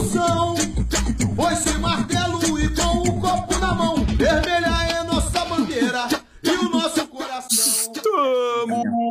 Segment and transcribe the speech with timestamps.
[0.00, 0.54] revolução.
[1.36, 3.96] Foi sem martelo e com o copo na mão.
[4.16, 6.08] Vermelha é nossa bandeira
[6.42, 7.92] e o nosso coração.
[7.92, 9.02] Estamos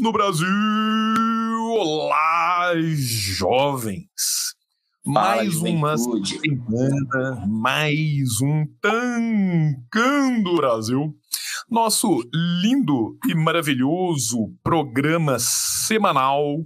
[0.00, 0.48] no Brasil!
[1.78, 4.08] Olá, jovens!
[5.06, 11.14] Mais uma semana, mais um Tancando Brasil.
[11.70, 12.22] Nosso
[12.62, 16.58] lindo e maravilhoso programa semanal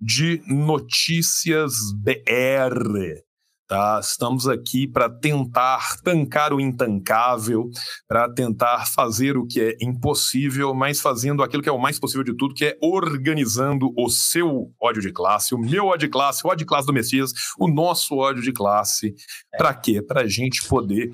[0.00, 3.22] de notícias BR.
[3.68, 4.00] Tá?
[4.02, 7.68] Estamos aqui para tentar tancar o intancável,
[8.08, 12.24] para tentar fazer o que é impossível, mas fazendo aquilo que é o mais possível
[12.24, 16.46] de tudo, que é organizando o seu ódio de classe, o meu ódio de classe,
[16.46, 19.14] o ódio de classe do Messias, o nosso ódio de classe.
[19.58, 20.00] Para quê?
[20.00, 21.10] Para a gente poder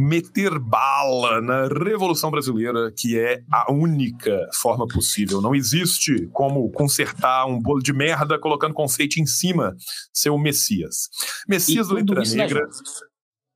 [0.00, 5.40] meter bala na Revolução Brasileira, que é a única forma possível.
[5.40, 9.74] Não existe como consertar um bolo de merda colocando confeite em cima,
[10.12, 11.08] seu Messias.
[11.48, 12.68] Messias do Letra Negra,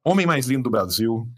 [0.04, 1.28] homem mais lindo do Brasil,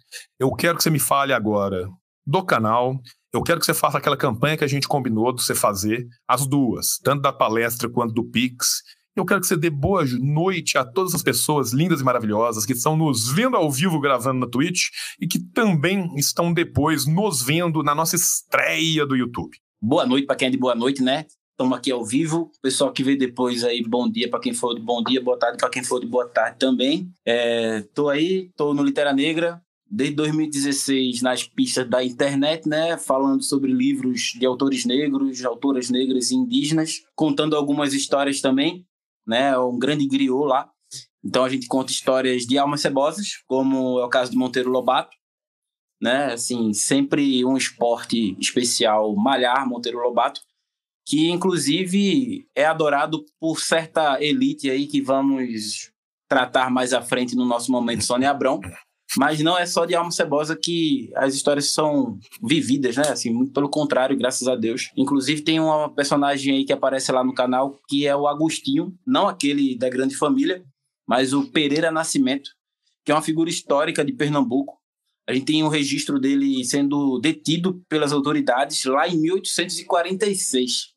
[0.41, 1.87] eu quero que você me fale agora
[2.27, 2.99] do canal,
[3.31, 6.47] eu quero que você faça aquela campanha que a gente combinou de você fazer, as
[6.47, 8.81] duas, tanto da palestra quanto do Pix,
[9.17, 12.73] eu quero que você dê boa noite a todas as pessoas lindas e maravilhosas que
[12.73, 14.89] estão nos vendo ao vivo gravando na Twitch
[15.21, 19.57] e que também estão depois nos vendo na nossa estreia do YouTube.
[19.81, 21.27] Boa noite para quem é de boa noite, né?
[21.53, 22.51] Estamos aqui ao vivo.
[22.61, 25.59] Pessoal que vê depois aí, bom dia para quem for de bom dia, boa tarde
[25.59, 27.09] para quem for de boa tarde também.
[27.25, 33.73] É, aí, estou no Litera Negra, desde 2016 nas pistas da internet, né, falando sobre
[33.73, 38.85] livros de autores negros, autoras negras e indígenas, contando algumas histórias também
[39.27, 39.51] né?
[39.51, 40.71] É um grande griot lá.
[41.25, 45.17] Então a gente conta histórias de almas cebosas, como é o caso de Monteiro Lobato,
[46.01, 46.33] né?
[46.33, 50.41] Assim, sempre um esporte especial, malhar Monteiro Lobato,
[51.07, 55.93] que inclusive é adorado por certa elite aí que vamos
[56.29, 58.61] tratar mais à frente no nosso momento Sônia Abrão,
[59.17, 63.09] mas não é só de alma cebosa que as histórias são vividas, né?
[63.09, 64.91] Assim, muito pelo contrário, graças a Deus.
[64.97, 69.29] Inclusive tem uma personagem aí que aparece lá no canal que é o Agostinho, não
[69.29, 70.65] aquele da grande família,
[71.07, 72.51] mas o Pereira Nascimento,
[73.05, 74.79] que é uma figura histórica de Pernambuco.
[75.27, 80.93] A gente tem um registro dele sendo detido pelas autoridades lá em 1846.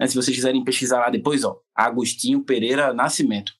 [0.00, 0.06] Né?
[0.06, 3.52] Se vocês quiserem pesquisar lá depois, ó, Agostinho Pereira Nascimento.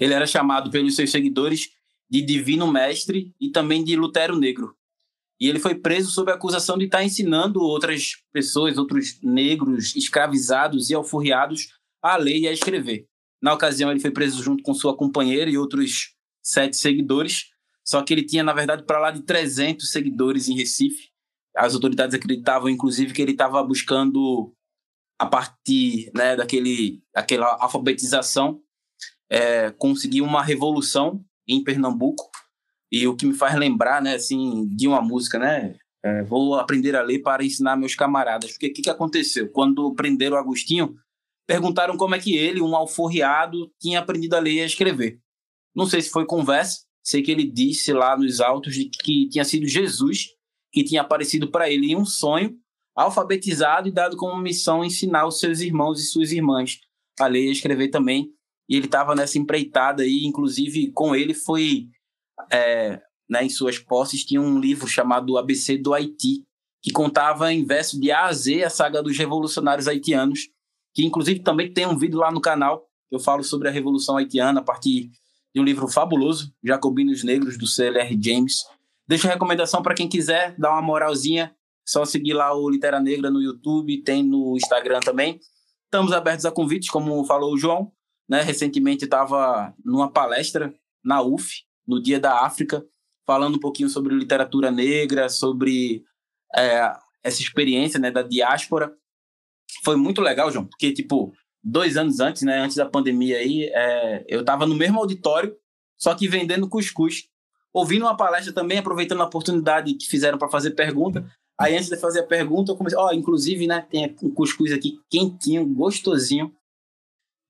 [0.00, 1.70] Ele era chamado pelos seus seguidores
[2.08, 4.74] de Divino Mestre e também de Lutero Negro.
[5.40, 10.90] E ele foi preso sob a acusação de estar ensinando outras pessoas, outros negros escravizados
[10.90, 11.68] e alforriados
[12.02, 13.06] a ler e a escrever.
[13.40, 17.50] Na ocasião, ele foi preso junto com sua companheira e outros sete seguidores,
[17.84, 21.10] só que ele tinha, na verdade, para lá de 300 seguidores em Recife.
[21.56, 24.52] As autoridades acreditavam, inclusive, que ele estava buscando,
[25.18, 28.60] a partir né, daquele, daquela alfabetização,
[29.30, 32.30] é, conseguir uma revolução em Pernambuco.
[32.90, 35.76] E o que me faz lembrar, né, assim, de uma música, né?
[36.02, 38.52] É, vou aprender a ler para ensinar meus camaradas.
[38.52, 39.50] Porque o que, que aconteceu?
[39.50, 40.94] Quando prenderam o Agostinho,
[41.46, 45.18] perguntaram como é que ele, um alforriado, tinha aprendido a ler e a escrever.
[45.74, 49.66] Não sei se foi conversa, sei que ele disse lá nos autos que tinha sido
[49.66, 50.38] Jesus
[50.72, 52.56] que tinha aparecido para ele em um sonho,
[52.94, 56.80] alfabetizado e dado como missão ensinar os seus irmãos e suas irmãs
[57.18, 58.32] a ler e escrever também
[58.68, 61.86] e ele estava nessa empreitada aí, inclusive com ele foi,
[62.52, 66.44] é, né, em suas posses, tinha um livro chamado ABC do Haiti,
[66.82, 70.48] que contava em verso de A a Z a saga dos revolucionários haitianos,
[70.94, 74.16] que inclusive também tem um vídeo lá no canal, que eu falo sobre a Revolução
[74.16, 75.10] Haitiana a partir
[75.54, 78.56] de um livro fabuloso, Jacobinos Negros, do CLR James.
[79.06, 81.54] Deixo a recomendação para quem quiser dar uma moralzinha,
[81.86, 85.40] só seguir lá o Litera Negra no YouTube, tem no Instagram também.
[85.84, 87.90] Estamos abertos a convites, como falou o João.
[88.28, 88.42] Né?
[88.42, 92.84] Recentemente estava numa palestra na UF, no Dia da África,
[93.26, 96.04] falando um pouquinho sobre literatura negra, sobre
[96.54, 98.94] é, essa experiência né, da diáspora.
[99.84, 104.24] Foi muito legal, João, porque, tipo, dois anos antes, né, antes da pandemia aí, é,
[104.28, 105.56] eu estava no mesmo auditório,
[105.98, 107.28] só que vendendo cuscuz.
[107.72, 111.30] Ouvindo uma palestra também, aproveitando a oportunidade que fizeram para fazer pergunta.
[111.58, 114.72] Aí, antes de fazer a pergunta, eu comecei, ó, oh, inclusive, né, tem um cuscuz
[114.72, 116.52] aqui quentinho, gostosinho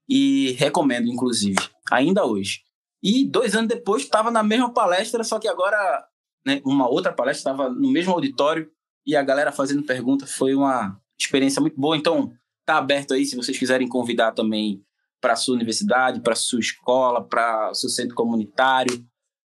[0.09, 1.59] e recomendo, inclusive,
[1.91, 2.61] ainda hoje.
[3.03, 6.05] E dois anos depois estava na mesma palestra, só que agora,
[6.45, 8.71] né, uma outra palestra, estava no mesmo auditório
[9.07, 10.27] e a galera fazendo pergunta.
[10.27, 11.97] Foi uma experiência muito boa.
[11.97, 12.33] Então,
[12.65, 14.83] tá aberto aí se vocês quiserem convidar também
[15.21, 19.05] para sua universidade, para sua escola, para seu centro comunitário,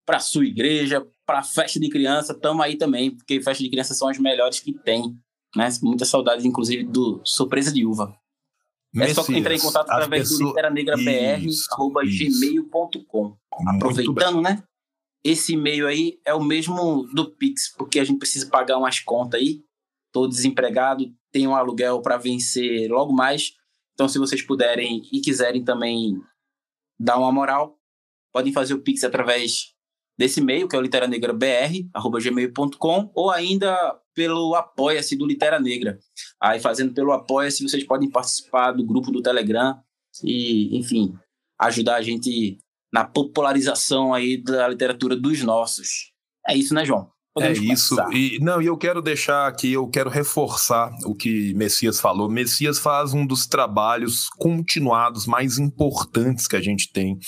[0.06, 4.08] para sua igreja, para festa de criança, estamos aí também, porque festa de criança são
[4.08, 5.14] as melhores que tem,
[5.54, 5.68] né?
[5.82, 8.14] Muita saudade, inclusive, do Surpresa de Uva.
[9.00, 10.38] É só entrar em contato através pessoa...
[10.38, 13.36] do literanegrabr.gmail.com.
[13.68, 14.62] Aproveitando, né?
[15.24, 19.40] Esse e-mail aí é o mesmo do Pix, porque a gente precisa pagar umas contas
[19.40, 19.62] aí.
[20.12, 23.52] Tô desempregado, tenho um aluguel para vencer logo mais.
[23.94, 26.14] Então, se vocês puderem e quiserem também
[26.98, 27.78] dar uma moral,
[28.32, 29.74] podem fazer o Pix através
[30.18, 35.96] desse e-mail, que é o literanegrabr.gmail.com, ou ainda pelo Apoia-se do Litera Negra.
[36.42, 39.78] Aí, fazendo pelo Apoia-se, vocês podem participar do grupo do Telegram
[40.24, 41.14] e, enfim,
[41.60, 42.58] ajudar a gente
[42.92, 46.12] na popularização aí da literatura dos nossos.
[46.48, 47.08] É isso, né, João?
[47.34, 47.96] Podemos é isso.
[48.12, 52.28] E não, e eu quero deixar aqui, eu quero reforçar o que Messias falou.
[52.28, 57.18] Messias faz um dos trabalhos continuados mais importantes que a gente tem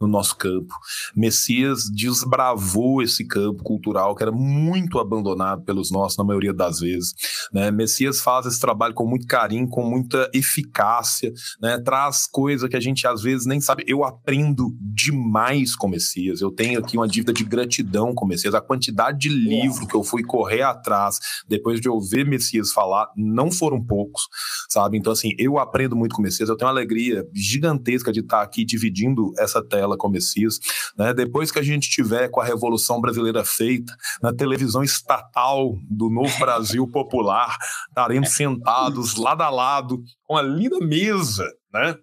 [0.00, 0.74] no nosso campo.
[1.14, 7.12] Messias desbravou esse campo cultural que era muito abandonado pelos nossos na maioria das vezes.
[7.52, 7.70] Né?
[7.70, 11.78] Messias faz esse trabalho com muito carinho, com muita eficácia, né?
[11.78, 13.84] traz coisa que a gente às vezes nem sabe.
[13.86, 16.40] Eu aprendo demais com Messias.
[16.40, 18.54] Eu tenho aqui uma dívida de gratidão com Messias.
[18.54, 19.28] A quantidade de
[19.60, 21.18] livro que eu fui correr atrás
[21.48, 24.22] depois de ouvir Messias falar, não foram poucos,
[24.68, 24.96] sabe?
[24.98, 28.64] Então, assim, eu aprendo muito com Messias, eu tenho uma alegria gigantesca de estar aqui
[28.64, 30.58] dividindo essa tela com Messias,
[30.96, 31.12] né?
[31.12, 36.38] Depois que a gente tiver com a Revolução Brasileira feita, na televisão estatal do Novo
[36.38, 37.56] Brasil Popular,
[37.88, 41.96] estaremos sentados lado a lado com a linda mesa, né?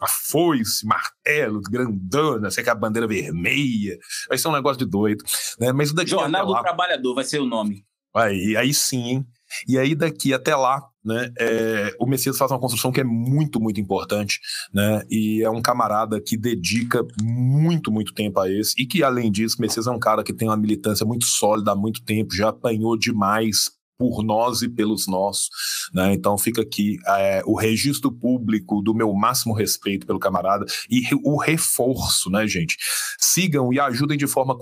[0.00, 3.96] A foice, martelo, grandona, sei que a bandeira vermelha,
[4.28, 5.24] vai ser um negócio de doido.
[5.58, 5.72] Né?
[5.72, 7.84] Mas daqui Jornal do lá, Trabalhador vai ser o nome.
[8.14, 9.26] Aí, aí sim, hein?
[9.68, 13.60] E aí daqui até lá, né, é, o Messias faz uma construção que é muito,
[13.60, 14.40] muito importante,
[14.72, 19.30] né, e é um camarada que dedica muito, muito tempo a esse, e que além
[19.30, 22.34] disso, o Messias é um cara que tem uma militância muito sólida há muito tempo,
[22.34, 25.48] já apanhou demais por nós e pelos nossos.
[25.94, 26.12] Né?
[26.14, 31.38] Então fica aqui é, o registro público do meu máximo respeito pelo camarada e o
[31.38, 32.76] reforço, né, gente?
[33.18, 34.56] Sigam e ajudem de forma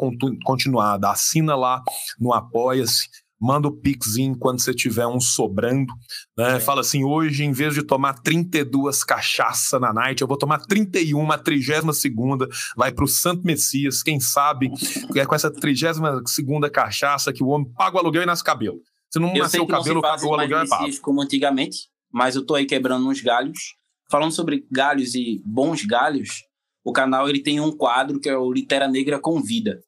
[0.45, 1.11] continuada.
[1.11, 1.83] Assina lá
[2.19, 3.09] no Apoia-se
[3.41, 5.93] manda o pixinho quando você tiver um sobrando,
[6.37, 6.57] né?
[6.57, 6.61] É.
[6.61, 11.33] Fala assim, hoje em vez de tomar 32 cachaça na night, eu vou tomar 31,
[11.33, 14.71] a 32 segunda, vai pro Santo Messias, quem sabe,
[15.17, 18.79] é com essa 32 segunda cachaça que o homem paga o aluguel e nasce cabelo.
[19.11, 21.01] Se não eu nascer o cabelo, não se o aluguel é pago.
[21.01, 23.77] como antigamente, mas eu tô aí quebrando uns galhos.
[24.11, 26.45] Falando sobre galhos e bons galhos,
[26.85, 29.83] o canal ele tem um quadro que é o Litera Negra Convida.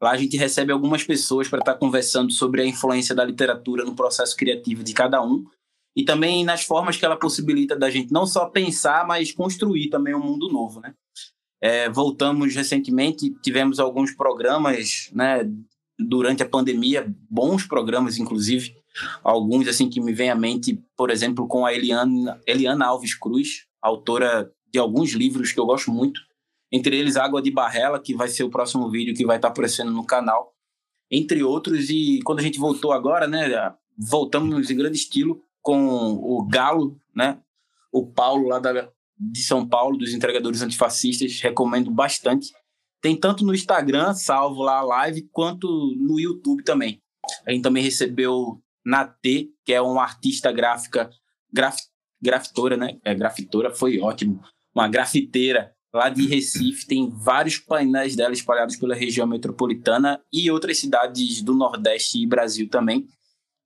[0.00, 3.84] Lá a gente recebe algumas pessoas para estar tá conversando sobre a influência da literatura
[3.84, 5.44] no processo criativo de cada um
[5.94, 10.14] e também nas formas que ela possibilita da gente não só pensar, mas construir também
[10.14, 10.94] um mundo novo, né?
[11.60, 15.40] É, voltamos recentemente, tivemos alguns programas, né,
[15.98, 18.76] durante a pandemia, bons programas, inclusive,
[19.22, 23.66] alguns assim que me vem à mente, por exemplo, com a Eliana, Eliana Alves Cruz,
[23.82, 26.20] autora de alguns livros que eu gosto muito,
[26.70, 29.90] entre eles Água de Barrela, que vai ser o próximo vídeo que vai estar aparecendo
[29.90, 30.54] no canal,
[31.10, 36.46] entre outros, e quando a gente voltou agora, né, voltamos em grande estilo com o
[36.46, 37.38] Galo, né,
[37.90, 42.52] o Paulo lá da, de São Paulo, dos entregadores antifascistas, recomendo bastante.
[43.00, 45.66] Tem tanto no Instagram, salvo lá a live, quanto
[45.96, 47.00] no YouTube também.
[47.46, 51.10] A gente também recebeu Natê, que é uma artista gráfica,
[51.52, 51.76] graf,
[52.20, 52.98] grafitora, né?
[53.04, 54.40] É, grafitora foi ótimo.
[54.74, 56.86] Uma grafiteira lá de Recife.
[56.86, 62.68] Tem vários painéis dela espalhados pela região metropolitana e outras cidades do Nordeste e Brasil
[62.68, 63.06] também.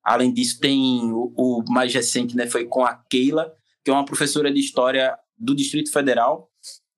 [0.05, 2.47] Além disso, tem o, o mais recente, né?
[2.47, 3.53] Foi com a Keila,
[3.85, 6.52] que é uma professora de História do Distrito Federal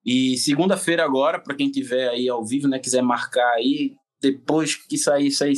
[0.05, 4.99] e segunda-feira agora, para quem tiver aí ao vivo, né, quiser marcar aí, depois que
[4.99, 5.55] sair, sair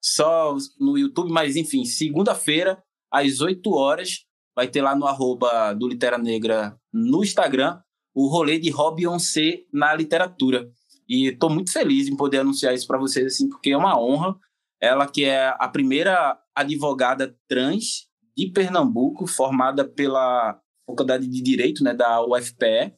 [0.00, 5.88] só no YouTube, mas enfim, segunda-feira, às 8 horas, vai ter lá no arroba do
[5.88, 7.80] Litera Negra no Instagram
[8.14, 10.66] o rolê de Hobby C na literatura.
[11.06, 14.34] E estou muito feliz em poder anunciar isso para vocês, assim, porque é uma honra.
[14.80, 21.92] Ela que é a primeira advogada trans de Pernambuco, formada pela Faculdade de Direito né,
[21.92, 22.94] da UFPE,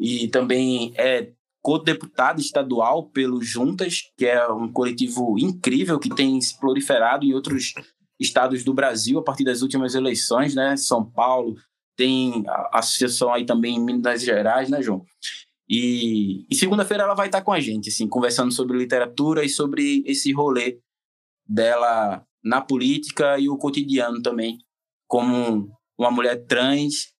[0.00, 1.30] e também é
[1.62, 7.74] co-deputado estadual pelo Juntas, que é um coletivo incrível que tem se proliferado em outros
[8.18, 10.74] estados do Brasil a partir das últimas eleições, né?
[10.76, 11.54] São Paulo,
[11.96, 15.04] tem a associação aí também em Minas Gerais, né, João?
[15.68, 20.02] E, e segunda-feira ela vai estar com a gente, assim, conversando sobre literatura e sobre
[20.06, 20.80] esse rolê
[21.46, 24.58] dela na política e o cotidiano também,
[25.06, 27.12] como uma mulher trans,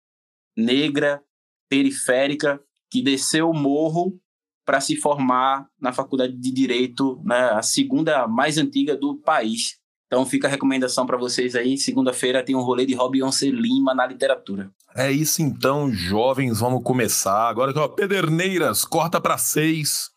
[0.56, 1.22] negra,
[1.68, 2.60] periférica,
[2.90, 4.18] que desceu o morro
[4.64, 9.78] para se formar na Faculdade de Direito, né, a segunda mais antiga do país.
[10.06, 11.78] Então fica a recomendação para vocês aí.
[11.78, 14.70] Segunda-feira tem um rolê de Beyoncé Lima na literatura.
[14.96, 17.48] É isso então, jovens, vamos começar.
[17.48, 20.10] Agora, Pederneiras, corta para seis.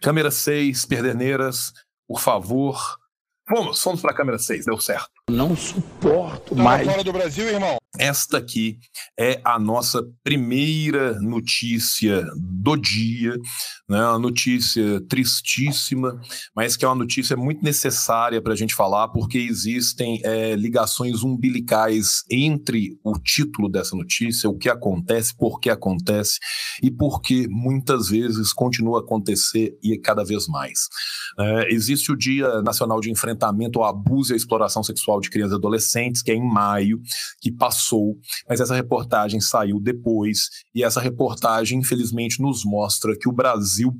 [0.00, 1.72] Câmera seis, Pederneiras,
[2.06, 2.78] por favor.
[3.50, 5.10] Vamos, fomos para a câmera 6, deu certo.
[5.30, 6.86] Não suporto tá mais.
[6.86, 7.80] fora do Brasil, irmão.
[7.98, 8.78] Esta aqui
[9.18, 13.36] é a nossa primeira notícia do dia,
[13.88, 14.00] né?
[14.06, 16.20] Uma notícia tristíssima,
[16.54, 21.22] mas que é uma notícia muito necessária para a gente falar, porque existem é, ligações
[21.22, 26.38] umbilicais entre o título dessa notícia, o que acontece, por que acontece
[26.82, 30.88] e por que muitas vezes continua a acontecer e cada vez mais.
[31.38, 35.52] É, existe o Dia Nacional de Enfrentamento ao Abuso e à Exploração Sexual de Crianças
[35.52, 37.00] e Adolescentes, que é em maio,
[37.40, 38.16] que passou,
[38.48, 43.92] mas essa reportagem saiu depois, e essa reportagem, infelizmente, nos mostra que o Brasil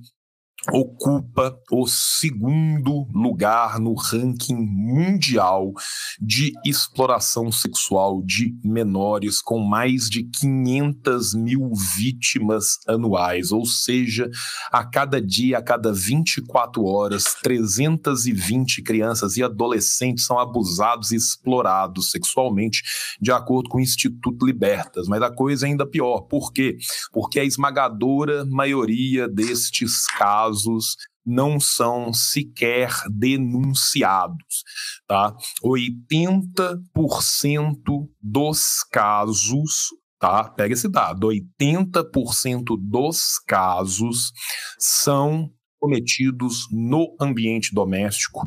[0.69, 5.73] ocupa o segundo lugar no ranking mundial
[6.21, 14.29] de exploração sexual de menores, com mais de 500 mil vítimas anuais, ou seja,
[14.71, 22.11] a cada dia, a cada 24 horas, 320 crianças e adolescentes são abusados e explorados
[22.11, 22.83] sexualmente,
[23.21, 25.09] de acordo com o Instituto Libertas.
[25.09, 26.77] Mas a coisa é ainda pior, por quê?
[27.13, 34.65] Porque a esmagadora maioria destes casos casos não são sequer denunciados,
[35.07, 35.35] tá?
[35.65, 40.51] 80% dos casos, tá?
[40.51, 44.33] Pega esse dado, 80% dos casos
[44.79, 48.47] são cometidos no ambiente doméstico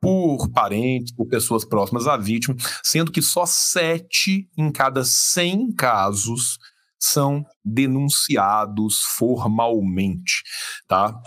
[0.00, 6.58] por parentes, por pessoas próximas à vítima, sendo que só 7 em cada 100 casos
[6.98, 10.42] são denunciados formalmente,
[10.86, 11.18] tá?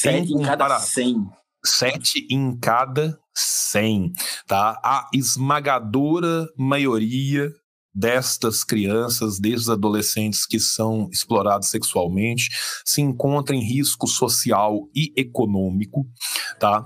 [0.00, 1.16] Sete em cada cem.
[1.64, 4.12] Sete em cada cem,
[4.46, 4.80] tá?
[4.82, 7.52] A esmagadora maioria
[7.94, 12.50] destas crianças, desses adolescentes que são explorados sexualmente,
[12.84, 16.06] se encontra em risco social e econômico,
[16.60, 16.84] tá?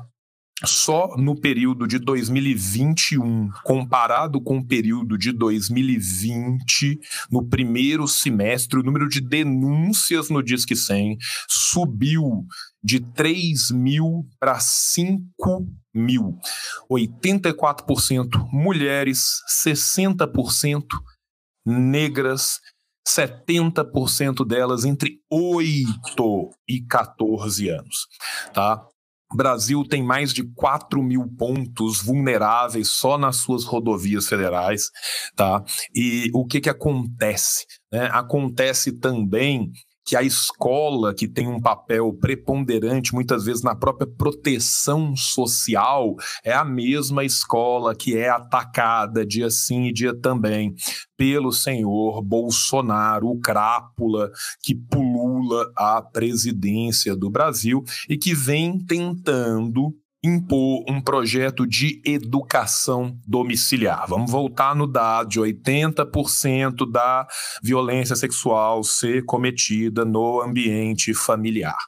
[0.64, 6.98] só no período de 2021, comparado com o período de 2020,
[7.30, 11.16] no primeiro semestre, o número de denúncias no Disque 100
[11.48, 12.46] subiu
[12.82, 16.38] de 3 mil para 5 mil.
[16.90, 20.84] 84% mulheres, 60%
[21.66, 22.60] negras,
[23.06, 28.06] 70% delas entre 8 e 14 anos,
[28.52, 28.86] tá?
[29.32, 34.90] Brasil tem mais de 4 mil pontos vulneráveis só nas suas rodovias federais,
[35.36, 35.62] tá?
[35.94, 37.64] E o que que acontece?
[37.92, 38.08] Né?
[38.12, 39.70] Acontece também
[40.04, 46.52] que a escola, que tem um papel preponderante muitas vezes na própria proteção social, é
[46.52, 50.74] a mesma escola que é atacada dia sim e dia também
[51.16, 54.30] pelo senhor Bolsonaro, o crápula
[54.62, 63.18] que pulula a presidência do Brasil e que vem tentando impor um projeto de educação
[63.26, 64.06] domiciliar.
[64.08, 67.26] Vamos voltar no dado de 80% da
[67.62, 71.78] violência sexual ser cometida no ambiente familiar.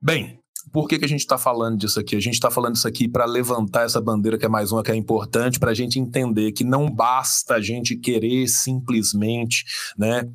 [0.00, 0.40] Bem,
[0.72, 2.16] por que, que a gente está falando disso aqui?
[2.16, 4.90] A gente está falando isso aqui para levantar essa bandeira, que é mais uma que
[4.90, 9.64] é importante, para a gente entender que não basta a gente querer simplesmente
[9.96, 10.28] né,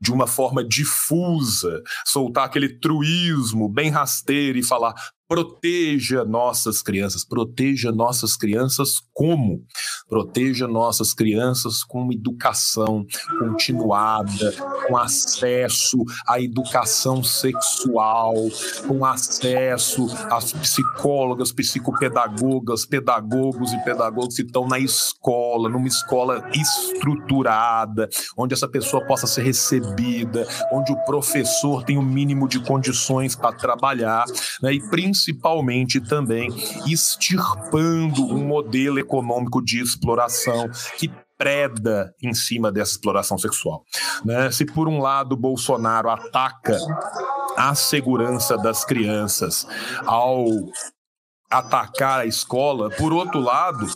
[0.00, 4.94] de uma forma difusa, soltar aquele truísmo bem rasteiro e falar:
[5.28, 7.22] proteja nossas crianças.
[7.22, 9.62] Proteja nossas crianças como?
[10.08, 13.04] Proteja nossas crianças com educação
[13.38, 14.54] continuada,
[14.86, 18.34] com acesso à educação sexual,
[18.86, 28.08] com acesso às psicólogas, psicopedagogas, pedagogos e pedagogos que estão na escola, numa escola estruturada,
[28.36, 33.54] onde essa pessoa possa ser recebida, onde o professor tem o mínimo de condições para
[33.54, 34.24] trabalhar,
[34.62, 34.72] né?
[34.72, 36.48] e principalmente principalmente também
[36.86, 43.84] extirpando um modelo econômico de exploração que preda em cima dessa exploração sexual.
[44.24, 44.50] Né?
[44.50, 46.78] Se por um lado Bolsonaro ataca
[47.56, 49.66] a segurança das crianças
[50.04, 50.46] ao
[51.50, 53.86] atacar a escola, por outro lado,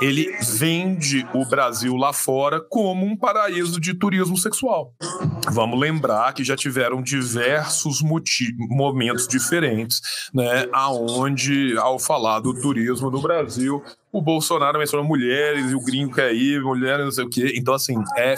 [0.00, 4.94] ele vende o Brasil lá fora como um paraíso de turismo sexual.
[5.50, 8.00] Vamos lembrar que já tiveram diversos
[8.70, 10.00] momentos diferentes,
[10.32, 13.82] né, aonde ao falar do turismo no Brasil,
[14.14, 17.52] o Bolsonaro mencionou mulheres e o gringo quer ir, mulheres não sei o quê.
[17.56, 18.36] Então, assim, é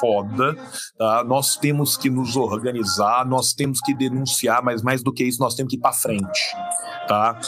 [0.00, 0.56] foda,
[0.96, 1.22] tá?
[1.22, 5.54] Nós temos que nos organizar, nós temos que denunciar, mas mais do que isso, nós
[5.54, 6.56] temos que ir para frente,
[7.06, 7.38] tá?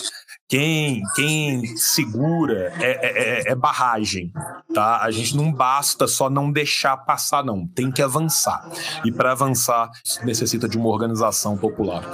[0.50, 4.32] Quem, quem segura é, é, é, é, barragem,
[4.74, 5.00] tá?
[5.00, 7.68] A gente não basta só não deixar passar, não.
[7.68, 8.68] Tem que avançar.
[9.04, 9.88] E para avançar,
[10.24, 12.04] necessita de uma organização popular.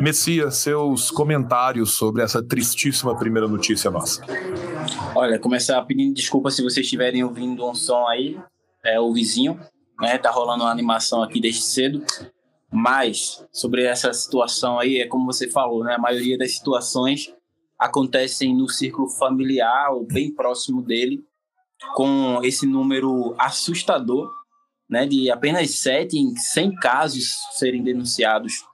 [0.00, 4.24] Messias, seus comentários sobre essa tristíssima primeira notícia nossa.
[5.14, 8.40] Olha, começar pedindo desculpa se vocês estiverem ouvindo um som aí,
[8.82, 9.60] é o vizinho,
[10.00, 10.16] né?
[10.16, 12.02] Tá rolando uma animação aqui desde cedo.
[12.72, 15.96] Mas sobre essa situação aí, é como você falou, né?
[15.96, 17.30] A maioria das situações
[17.78, 21.24] acontecem no círculo familiar ou bem próximo dele,
[21.94, 24.30] com esse número assustador,
[24.88, 28.64] né, de apenas 7 em 100 casos serem denunciados.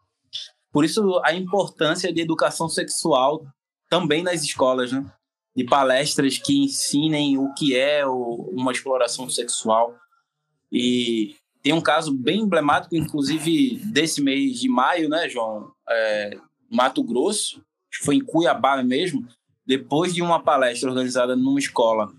[0.73, 3.45] Por isso, a importância de educação sexual
[3.89, 5.05] também nas escolas, né?
[5.55, 9.95] de palestras que ensinem o que é uma exploração sexual.
[10.71, 15.73] E tem um caso bem emblemático, inclusive, desse mês de maio, né, João?
[15.89, 16.39] É,
[16.71, 17.63] Mato Grosso,
[18.01, 19.27] foi em Cuiabá mesmo,
[19.67, 22.11] depois de uma palestra organizada numa escola,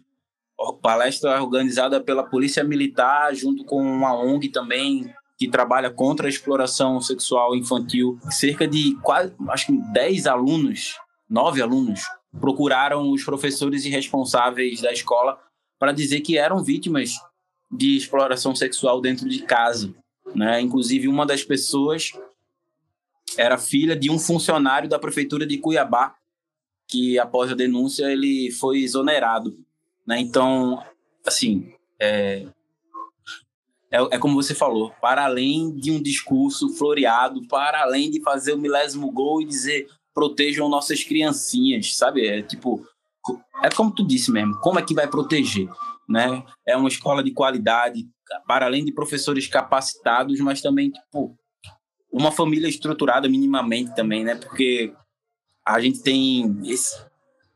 [0.82, 7.02] palestra organizada pela Polícia Militar, junto com uma ONG também, que trabalha contra a exploração
[7.02, 8.20] sexual infantil.
[8.30, 10.96] Cerca de quase, acho que 10 alunos,
[11.30, 12.02] 9 alunos,
[12.40, 15.40] procuraram os professores e responsáveis da escola
[15.80, 17.16] para dizer que eram vítimas
[17.72, 19.94] de exploração sexual dentro de casa.
[20.36, 20.62] Né?
[20.62, 22.12] Inclusive, uma das pessoas
[23.38, 26.16] era filha de um funcionário da prefeitura de Cuiabá,
[26.88, 29.58] que após a denúncia ele foi exonerado.
[30.06, 30.20] Né?
[30.20, 30.84] Então,
[31.26, 32.48] assim, é,
[33.92, 38.54] é, é, como você falou, para além de um discurso floreado, para além de fazer
[38.54, 42.26] o milésimo gol e dizer protejam nossas criancinhas, sabe?
[42.26, 42.86] É tipo,
[43.64, 45.70] é como tu disse mesmo, como é que vai proteger?
[46.08, 46.44] Né?
[46.66, 48.06] É uma escola de qualidade,
[48.48, 51.38] para além de professores capacitados, mas também, tipo,
[52.12, 54.36] uma família estruturada minimamente também, né?
[54.36, 54.94] Porque
[55.66, 56.96] a gente tem esse,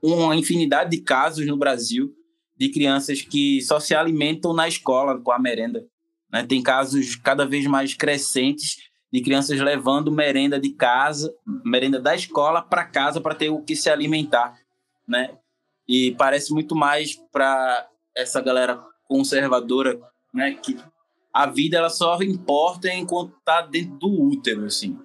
[0.01, 2.13] uma infinidade de casos no Brasil
[2.57, 5.85] de crianças que só se alimentam na escola com a merenda.
[6.31, 6.45] Né?
[6.45, 11.33] Tem casos cada vez mais crescentes de crianças levando merenda de casa,
[11.63, 14.57] merenda da escola para casa para ter o que se alimentar,
[15.07, 15.37] né?
[15.87, 19.99] E parece muito mais para essa galera conservadora,
[20.33, 20.77] né, que
[21.35, 24.97] a vida ela só importa enquanto tá dentro do útero, assim.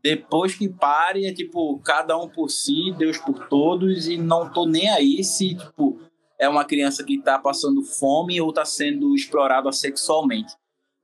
[0.00, 4.64] Depois que pare, é tipo, cada um por si, Deus por todos, e não tô
[4.64, 6.00] nem aí se, tipo,
[6.38, 10.54] é uma criança que tá passando fome ou tá sendo explorada sexualmente,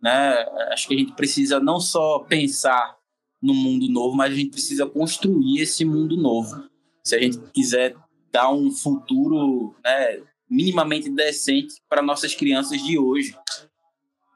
[0.00, 0.46] né?
[0.70, 2.96] Acho que a gente precisa não só pensar
[3.42, 6.68] no mundo novo, mas a gente precisa construir esse mundo novo.
[7.02, 7.96] Se a gente quiser
[8.30, 13.36] dar um futuro, né, minimamente decente para nossas crianças de hoje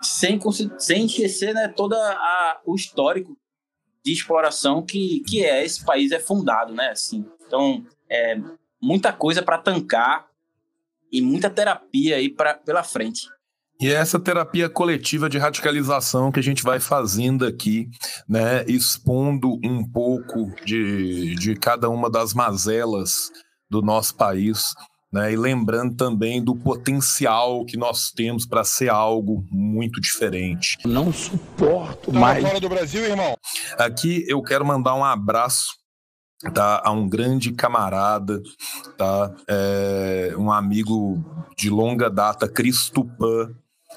[0.02, 0.38] sem,
[0.78, 1.96] sem esquecer né, todo
[2.66, 3.36] o histórico
[4.04, 6.90] de exploração que, que é esse país é fundado, né?
[6.90, 8.36] Assim, então, é
[8.80, 10.26] muita coisa para tancar
[11.10, 13.28] e muita terapia aí pra, pela frente.
[13.80, 17.88] E é essa terapia coletiva de radicalização que a gente vai fazendo aqui,
[18.28, 23.30] né, expondo um pouco de, de cada uma das mazelas
[23.68, 24.72] do nosso país,
[25.12, 25.32] né?
[25.32, 30.78] E lembrando também do potencial que nós temos para ser algo muito diferente.
[30.84, 32.44] Não suporto tá mais.
[32.44, 33.36] fora do Brasil, irmão.
[33.78, 35.82] Aqui eu quero mandar um abraço
[36.54, 38.42] tá, a um grande camarada,
[38.96, 41.22] tá, é, um amigo
[41.56, 43.50] de longa data, Cristupã,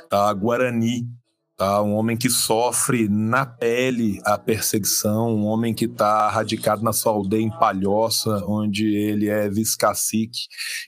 [0.10, 1.08] tá, Guarani,
[1.58, 1.82] Tá?
[1.82, 7.14] Um homem que sofre na pele a perseguição, um homem que está radicado na sua
[7.14, 10.40] aldeia em Palhoça, onde ele é vice-cacique,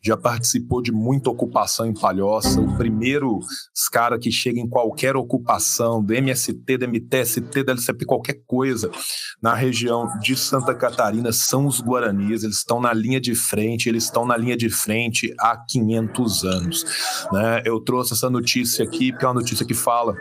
[0.03, 2.59] já participou de muita ocupação em Palhoça.
[2.59, 3.39] O primeiro
[3.91, 8.91] cara que chega em qualquer ocupação, do MST, do MTST, da LCP, qualquer coisa,
[9.41, 12.43] na região de Santa Catarina, são os Guaranis.
[12.43, 16.85] Eles estão na linha de frente, eles estão na linha de frente há 500 anos.
[17.31, 17.61] Né?
[17.65, 20.13] Eu trouxe essa notícia aqui, porque é uma notícia que fala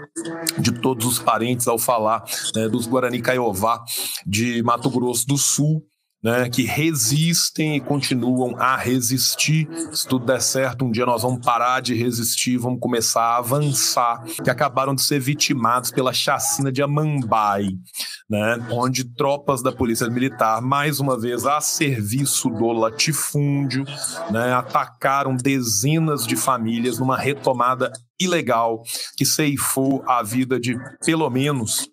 [0.59, 3.85] de todos os parentes ao falar né, dos Guarani Caiová
[4.27, 5.85] de Mato Grosso do Sul,
[6.26, 9.68] né, que resistem e continuam a resistir.
[9.92, 14.24] Se tudo der certo, um dia nós vamos parar de resistir, vamos começar a avançar,
[14.42, 17.68] que acabaram de ser vitimados pela chacina de Amambai,
[18.28, 23.84] né, onde tropas da Polícia Militar, mais uma vez a serviço do latifúndio,
[24.28, 28.82] né, atacaram dezenas de famílias numa retomada ilegal
[29.16, 31.88] que ceifou a vida de pelo menos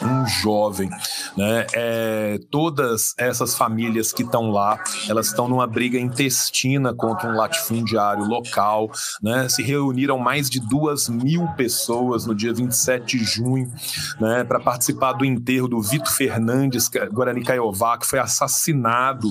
[0.00, 0.88] um jovem,
[1.36, 1.66] né?
[1.74, 8.24] É, todas essas famílias que estão lá, elas estão numa briga intestina contra um latifundiário
[8.24, 8.90] local,
[9.22, 9.48] né?
[9.48, 13.72] Se reuniram mais de duas mil pessoas no dia 27 de junho,
[14.20, 14.44] né?
[14.44, 19.28] Para participar do enterro do Vitor Fernandes Guarani Caiová, que foi assassinado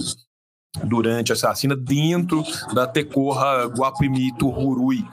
[0.83, 5.05] durante a assassina dentro da Tecorra Guapimi Tururui,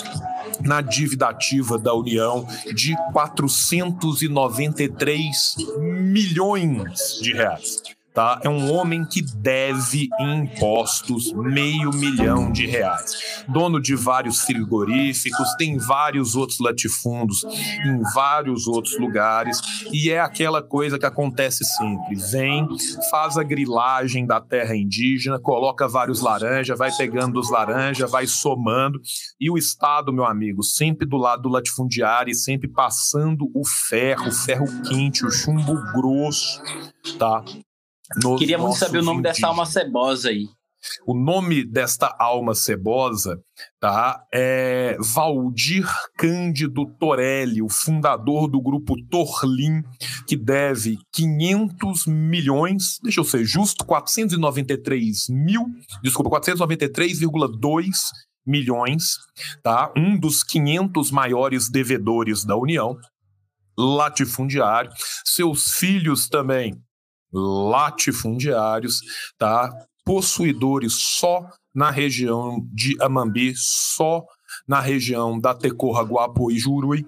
[0.61, 7.81] na dívida ativa da União de 493 milhões de reais
[8.19, 8.37] tá?
[8.43, 13.45] É um homem que deve impostos meio milhão de reais.
[13.47, 19.61] Dono de vários frigoríficos, tem vários outros latifúndios em vários outros lugares
[19.93, 22.15] e é aquela coisa que acontece sempre.
[22.29, 22.67] Vem,
[23.09, 28.99] faz a grilagem da terra indígena, coloca vários laranjas, vai pegando os laranjas, vai somando
[29.39, 34.27] e o Estado, meu amigo, sempre do lado do latifundiário e sempre passando o ferro,
[34.27, 36.61] o ferro quente, o chumbo grosso,
[37.17, 37.41] tá?
[38.37, 40.47] Queria muito saber o nome dessa alma cebosa aí.
[41.05, 43.37] O nome desta alma cebosa
[43.79, 45.85] tá, é Valdir
[46.17, 49.83] Cândido Torelli, o fundador do grupo Torlim,
[50.25, 55.65] que deve 500 milhões, deixa eu ser justo, 493 mil,
[56.01, 57.89] desculpa, 493,2
[58.45, 59.17] milhões,
[59.61, 59.91] tá?
[59.97, 62.97] Um dos 500 maiores devedores da União,
[63.77, 64.91] latifundiário.
[65.25, 66.81] Seus filhos também
[67.31, 69.01] latifundiários,
[69.37, 69.69] tá?
[70.09, 74.25] possuidores só na região de Amambi, só
[74.67, 77.05] na região da Tecorra, Guapo e Jurui,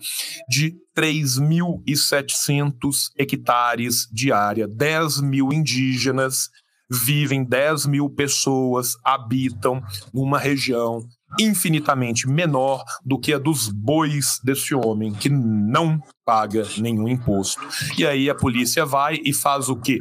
[0.47, 6.49] de 3.700 hectares de área, 10 mil indígenas
[6.91, 9.81] vivem, 10 mil pessoas habitam
[10.13, 11.03] numa região
[11.39, 17.61] infinitamente menor do que a dos bois desse homem, que não paga nenhum imposto.
[17.97, 19.99] E aí a polícia vai e faz o quê?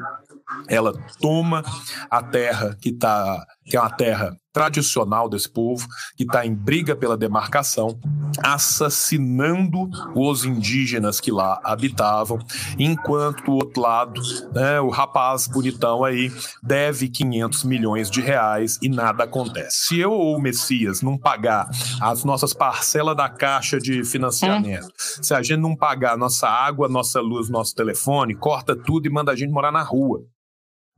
[0.69, 1.63] Ela toma
[2.11, 6.97] a terra que está que é uma terra tradicional desse povo, que está em briga
[6.97, 7.97] pela demarcação,
[8.43, 12.39] assassinando os indígenas que lá habitavam,
[12.77, 14.21] enquanto do outro lado,
[14.53, 19.87] né, o rapaz bonitão aí deve 500 milhões de reais e nada acontece.
[19.87, 21.69] Se eu ou o Messias não pagar
[22.01, 25.23] as nossas parcelas da caixa de financiamento, hum.
[25.23, 29.31] se a gente não pagar nossa água, nossa luz, nosso telefone, corta tudo e manda
[29.31, 30.25] a gente morar na rua.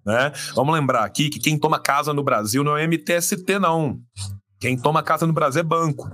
[0.04, 0.32] Né?
[0.54, 4.00] Vamos lembrar aqui que quem toma casa no Brasil não é MTST, não.
[4.60, 6.10] Quem toma casa no Brasil é banco.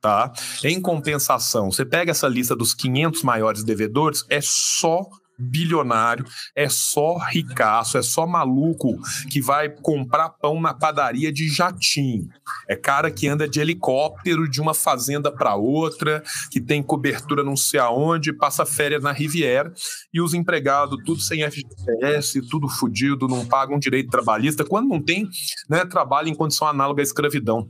[0.00, 0.32] Tá?
[0.62, 5.04] Em compensação, você pega essa lista dos 500 maiores devedores, é só
[5.38, 6.24] bilionário,
[6.54, 8.98] é só ricaço, é só maluco
[9.30, 12.28] que vai comprar pão na padaria de jatinho.
[12.68, 17.56] É cara que anda de helicóptero de uma fazenda para outra, que tem cobertura não
[17.56, 19.72] sei aonde, passa férias na Riviera
[20.12, 25.28] e os empregados tudo sem FGTS, tudo fudido, não pagam direito trabalhista, quando não tem,
[25.68, 27.68] né, trabalho em condição análoga à escravidão.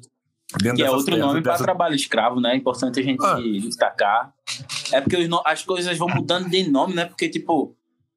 [0.57, 2.53] Que é outro nome para trabalho escravo, né?
[2.53, 3.37] É importante a gente ah.
[3.61, 4.33] destacar.
[4.91, 7.05] É porque as coisas vão mudando de nome, né?
[7.05, 7.77] Porque, tipo,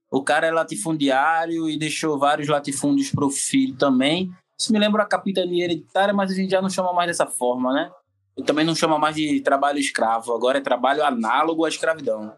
[0.09, 4.31] o cara é latifundiário e deixou vários latifúndios pro filho também.
[4.57, 7.73] Isso me lembra a capitania hereditária, mas a gente já não chama mais dessa forma,
[7.73, 7.91] né?
[8.37, 10.33] E também não chama mais de trabalho escravo.
[10.33, 12.33] Agora é trabalho análogo à escravidão.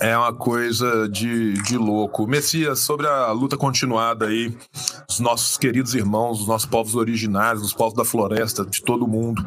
[0.00, 2.26] É uma coisa de, de louco.
[2.26, 4.56] Messias, sobre a luta continuada aí,
[5.08, 9.46] os nossos queridos irmãos, os nossos povos originários, os povos da floresta, de todo mundo,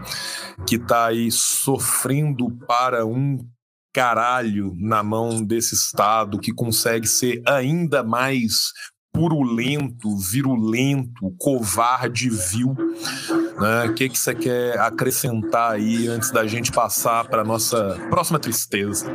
[0.65, 3.37] que está aí sofrendo para um
[3.93, 8.71] caralho na mão desse Estado que consegue ser ainda mais
[9.11, 12.75] purulento, virulento, covarde, vil.
[13.59, 13.85] Né?
[13.85, 19.11] O que, que você quer acrescentar aí antes da gente passar para nossa próxima tristeza?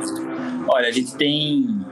[0.67, 1.85] Olha, a gente tem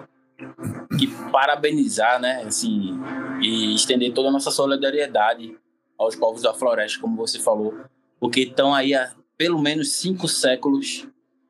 [0.97, 2.99] que parabenizar, né, assim,
[3.41, 5.57] e estender toda a nossa solidariedade
[5.97, 7.75] aos povos da floresta, como você falou,
[8.19, 11.07] porque estão aí há pelo menos cinco séculos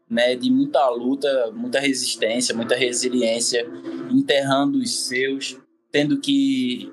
[0.09, 3.65] né, de muita luta, muita resistência, muita resiliência,
[4.09, 5.57] enterrando os seus,
[5.89, 6.91] tendo que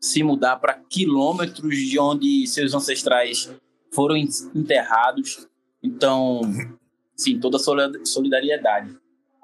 [0.00, 3.52] se mudar para quilômetros de onde seus ancestrais
[3.92, 5.48] foram enterrados.
[5.82, 6.40] Então,
[7.16, 8.96] sim, toda a solidariedade.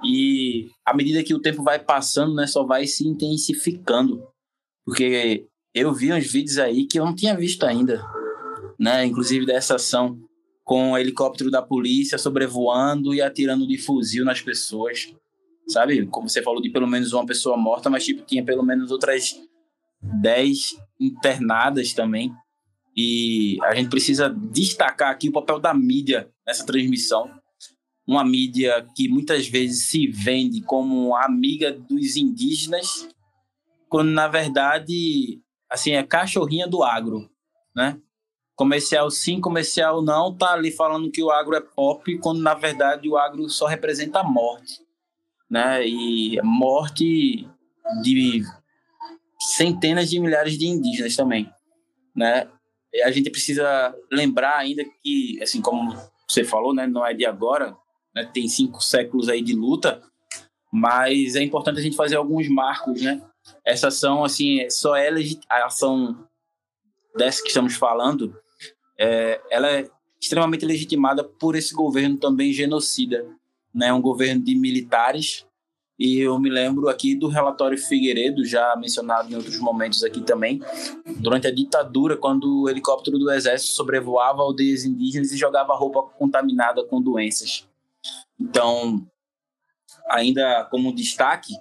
[0.05, 4.23] E à medida que o tempo vai passando, né, só vai se intensificando.
[4.85, 8.05] Porque eu vi uns vídeos aí que eu não tinha visto ainda,
[8.79, 10.19] né, inclusive dessa ação
[10.65, 15.15] com o helicóptero da polícia sobrevoando e atirando de fuzil nas pessoas.
[15.69, 16.07] Sabe?
[16.07, 19.41] Como você falou de pelo menos uma pessoa morta, mas tipo tinha pelo menos outras
[20.03, 22.33] 10 internadas também.
[22.97, 27.31] E a gente precisa destacar aqui o papel da mídia nessa transmissão.
[28.07, 33.09] Uma mídia que muitas vezes se vende como amiga dos indígenas,
[33.89, 37.29] quando na verdade assim é cachorrinha do agro,
[37.75, 38.01] né?
[38.57, 43.07] comercial sim, comercial não, tá ali falando que o agro é pop, quando na verdade
[43.09, 44.81] o agro só representa a morte,
[45.49, 45.87] né?
[45.87, 47.47] E morte
[48.03, 48.43] de
[49.39, 51.53] centenas de milhares de indígenas também,
[52.15, 52.49] né?
[52.93, 55.95] E a gente precisa lembrar ainda que, assim como
[56.27, 57.77] você falou, né, não é de agora,
[58.17, 60.03] né, tem cinco séculos aí de luta,
[60.73, 63.23] mas é importante a gente fazer alguns marcos, né?
[63.63, 65.11] Essa ação, assim, só é
[65.51, 66.27] a ação
[67.15, 68.35] dessa que estamos falando,
[68.99, 73.27] é, ela é extremamente legitimada por esse governo também genocida,
[73.75, 73.93] né?
[73.93, 75.45] Um governo de militares.
[75.99, 80.61] E eu me lembro aqui do relatório Figueiredo, já mencionado em outros momentos aqui também,
[81.19, 86.85] durante a ditadura, quando o helicóptero do exército sobrevoava aldeias indígenas e jogava roupa contaminada
[86.85, 87.67] com doenças.
[88.39, 89.07] Então,
[90.11, 91.53] ainda como destaque,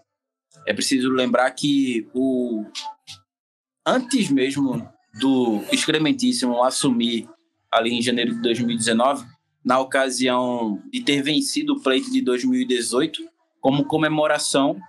[0.68, 2.66] é preciso lembrar que o
[3.86, 4.88] antes mesmo
[5.20, 7.30] do excrementíssimo assumir
[7.72, 9.26] ali em janeiro de 2019,
[9.64, 13.24] na ocasião de ter vencido o pleito de 2018,
[13.60, 14.80] como comemoração,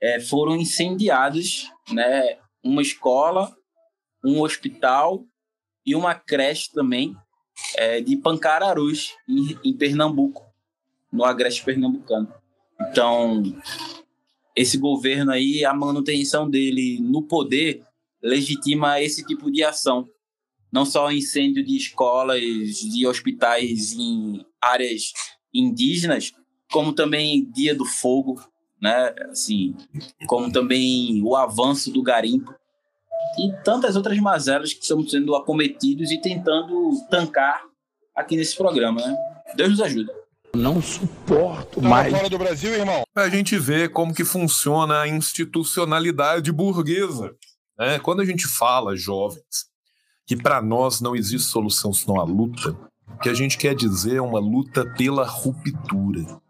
[0.00, 3.54] é, foram incendiados né, uma escola,
[4.24, 5.24] um hospital
[5.84, 7.16] e uma creche também
[7.76, 10.49] é, de Pancararus, em, em Pernambuco,
[11.12, 12.32] no agreste pernambucano.
[12.80, 13.42] Então,
[14.56, 17.82] esse governo aí, a manutenção dele no poder
[18.22, 20.08] legitima esse tipo de ação.
[20.72, 25.12] Não só incêndio de escolas, de hospitais em áreas
[25.52, 26.32] indígenas,
[26.70, 28.40] como também Dia do Fogo,
[28.80, 29.14] né?
[29.30, 29.74] Assim,
[30.26, 32.54] como também o avanço do garimpo
[33.38, 37.64] e tantas outras mazelas que estamos sendo acometidos e tentando tancar
[38.14, 39.16] aqui nesse programa, né?
[39.56, 40.19] Deus nos ajuda.
[40.54, 42.12] Não suporto mais.
[42.12, 43.04] fora do Brasil, irmão.
[43.14, 47.34] A gente vê como que funciona a institucionalidade burguesa.
[47.78, 49.70] É, quando a gente fala, jovens,
[50.26, 54.16] que para nós não existe solução senão a luta, o que a gente quer dizer
[54.16, 56.40] é uma luta pela ruptura.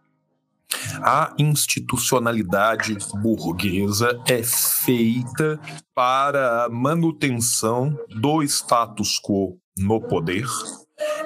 [1.02, 5.60] A institucionalidade burguesa é feita
[5.94, 10.46] para a manutenção do status quo no poder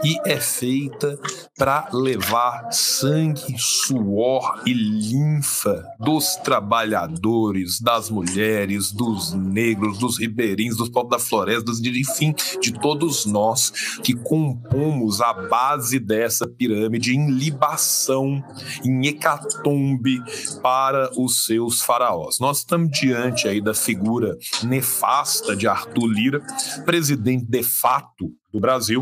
[0.02, 1.18] e é feita
[1.56, 10.88] para levar sangue, suor e linfa dos trabalhadores, das mulheres, dos negros, dos ribeirinhos, dos
[10.88, 13.70] povos da floresta, dos, enfim, de todos nós
[14.02, 18.42] que compomos a base dessa pirâmide em libação,
[18.84, 20.22] em hecatombe
[20.62, 22.38] para os seus faraós.
[22.38, 26.42] Nós estamos diante aí da figura nefasta de Arthur Lira,
[26.84, 29.00] presidente de fato do Brasil.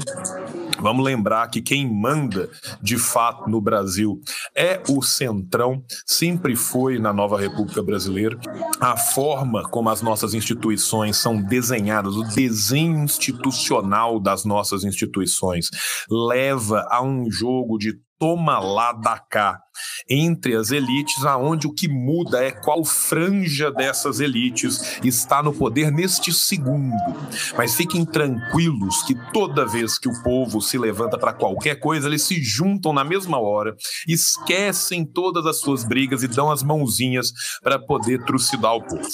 [0.80, 2.48] Vamos lembrar que quem manda
[2.82, 4.18] de fato no Brasil
[4.56, 8.36] é o Centrão, sempre foi na nova República Brasileira.
[8.80, 15.68] A forma como as nossas instituições são desenhadas, o desenho institucional das nossas instituições,
[16.10, 19.60] leva a um jogo de toma lá da cá
[20.08, 25.90] entre as elites, aonde o que muda é qual franja dessas elites está no poder
[25.90, 26.96] neste segundo.
[27.56, 32.22] Mas fiquem tranquilos que toda vez que o povo se levanta para qualquer coisa, eles
[32.22, 33.74] se juntam na mesma hora,
[34.06, 37.32] esquecem todas as suas brigas e dão as mãozinhas
[37.62, 39.08] para poder trucidar o povo.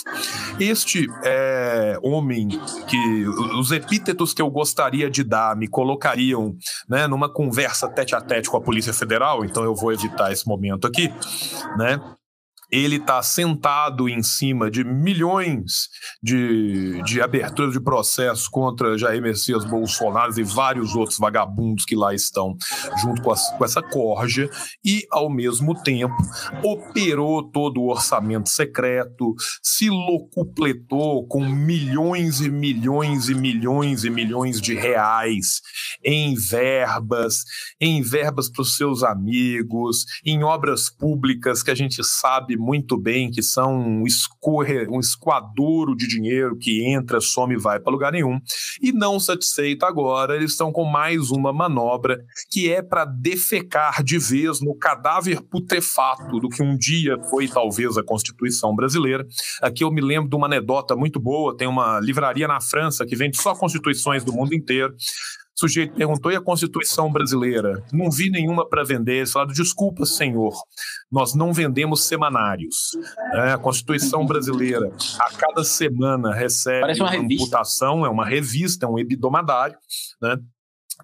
[0.59, 2.49] Este é, homem
[2.88, 3.27] que
[3.59, 6.57] os epítetos que eu gostaria de dar me colocariam
[6.88, 10.48] né, numa conversa tete a tete com a Polícia Federal, então eu vou evitar esse
[10.49, 11.13] momento aqui,
[11.77, 12.01] né?
[12.70, 15.88] Ele está sentado em cima de milhões
[16.22, 22.14] de, de aberturas de processo contra Jair Messias Bolsonaro e vários outros vagabundos que lá
[22.14, 22.57] estão,
[23.00, 24.50] junto com, com essa corja,
[24.85, 26.16] e, ao mesmo tempo,
[26.62, 34.61] operou todo o orçamento secreto, se locupletou com milhões e milhões e milhões e milhões
[34.61, 35.61] de reais
[36.04, 37.44] em verbas,
[37.81, 43.31] em verbas para os seus amigos, em obras públicas que a gente sabe muito bem
[43.31, 48.12] que são um, escorre, um escoadouro de dinheiro que entra, some e vai para lugar
[48.12, 48.38] nenhum.
[48.81, 52.18] E não satisfeito agora, eles estão com mais uma manobra
[52.51, 57.97] que é para defecar de vez no cadáver putrefato do que um dia foi talvez
[57.97, 59.27] a Constituição brasileira.
[59.62, 63.16] Aqui eu me lembro de uma anedota muito boa, tem uma livraria na França que
[63.16, 64.94] vende só constituições do mundo inteiro.
[65.59, 67.83] O sujeito perguntou: e a Constituição brasileira?
[67.92, 69.16] Não vi nenhuma para vender.
[69.16, 70.55] Eles falaram: desculpa, senhor,
[71.11, 72.97] nós não vendemos semanários.
[73.35, 79.01] É, a Constituição brasileira, a cada semana, recebe uma, uma é uma revista, é um
[79.01, 79.77] hebdomadário,
[80.23, 80.38] né?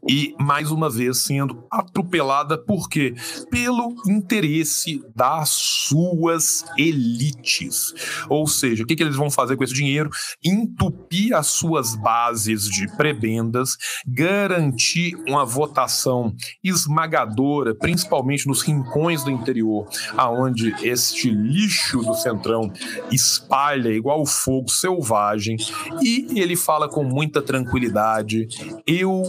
[0.08, 3.14] E mais uma vez sendo atropelada por quê?
[3.50, 7.94] Pelo interesse das suas elites.
[8.28, 10.10] Ou seja, o que, que eles vão fazer com esse dinheiro?
[10.44, 19.88] Entupir as suas bases de prebendas, garantir uma votação esmagadora, principalmente nos rincões do interior,
[20.16, 22.72] aonde este lixo do centrão
[23.10, 25.56] espalha igual fogo selvagem,
[26.02, 28.46] e ele fala com muita tranquilidade:
[28.86, 29.22] eu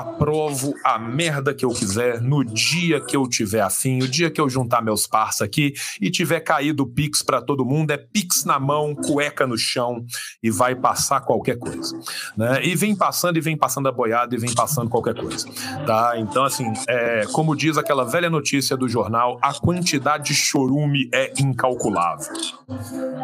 [0.00, 4.40] aprovo a merda que eu quiser no dia que eu tiver afim, o dia que
[4.40, 8.58] eu juntar meus parça aqui e tiver caído Pix para todo mundo, é Pix na
[8.58, 10.04] mão, cueca no chão
[10.42, 11.98] e vai passar qualquer coisa.
[12.36, 12.64] Né?
[12.64, 15.48] E vem passando e vem passando a boiada e vem passando qualquer coisa.
[15.86, 16.14] Tá?
[16.18, 21.32] Então, assim, é, como diz aquela velha notícia do jornal, a quantidade de chorume é
[21.38, 22.26] incalculável.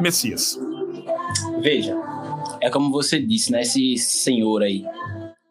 [0.01, 0.59] Messias.
[1.61, 1.97] Veja,
[2.61, 3.62] é como você disse, né?
[3.62, 4.85] Esse senhor aí,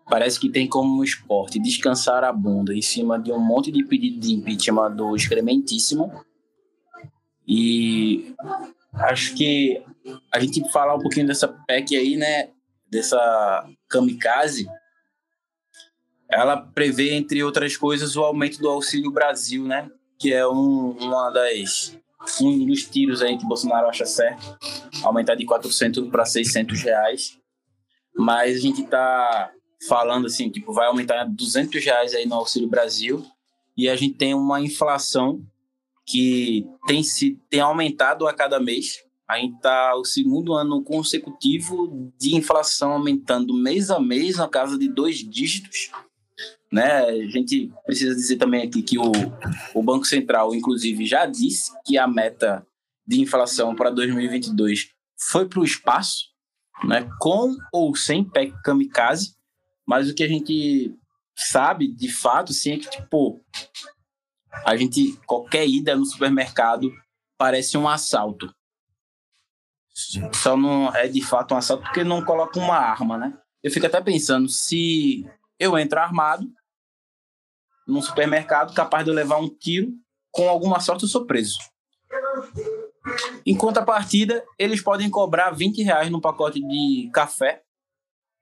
[0.09, 4.19] parece que tem como esporte descansar a bunda em cima de um monte de pedido
[4.19, 6.23] de impeachment do excrementíssimo.
[7.47, 8.33] E
[8.93, 9.83] acho que
[10.31, 12.49] a gente falar um pouquinho dessa PEC aí, né,
[12.89, 14.67] dessa kamikaze,
[16.29, 19.89] ela prevê, entre outras coisas, o aumento do Auxílio Brasil, né,
[20.19, 21.97] que é um, uma das
[22.41, 24.57] um dos tiros aí que Bolsonaro acha certo,
[25.03, 27.37] aumentar de 400 para 600 reais.
[28.17, 29.51] Mas a gente está
[29.87, 33.25] falando assim, tipo, vai aumentar 200 reais aí no Auxílio Brasil
[33.77, 35.45] e a gente tem uma inflação
[36.05, 39.03] que tem, se, tem aumentado a cada mês.
[39.27, 44.77] A gente está o segundo ano consecutivo de inflação aumentando mês a mês na casa
[44.77, 45.89] de dois dígitos.
[46.71, 47.05] Né?
[47.05, 49.11] A gente precisa dizer também aqui que o,
[49.73, 52.65] o Banco Central, inclusive, já disse que a meta
[53.07, 56.25] de inflação para 2022 foi para o espaço,
[56.83, 57.09] né?
[57.19, 59.34] com ou sem PEC kamikaze.
[59.85, 60.97] Mas o que a gente
[61.35, 63.41] sabe, de fato, sim, é que, tipo,
[64.65, 66.91] a gente, qualquer ida no supermercado
[67.37, 68.53] parece um assalto.
[70.33, 73.37] Só não é de fato um assalto porque não coloca uma arma, né?
[73.63, 75.25] Eu fico até pensando, se
[75.59, 76.51] eu entro armado
[77.87, 79.93] num supermercado, capaz de eu levar um tiro,
[80.31, 81.57] com alguma sorte eu sou preso.
[83.45, 87.63] Em contrapartida, eles podem cobrar 20 reais no pacote de café,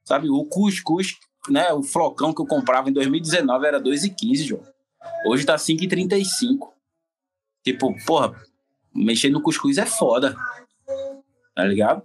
[0.03, 0.29] sabe?
[0.29, 1.17] O cuscuz
[1.49, 4.63] né, o flocão que eu comprava em 2019 era 2,15, João.
[5.27, 6.69] Hoje tá 5,35.
[7.63, 8.35] Tipo, porra,
[8.93, 10.35] mexer no cuscuz é foda.
[11.55, 12.03] Tá ligado?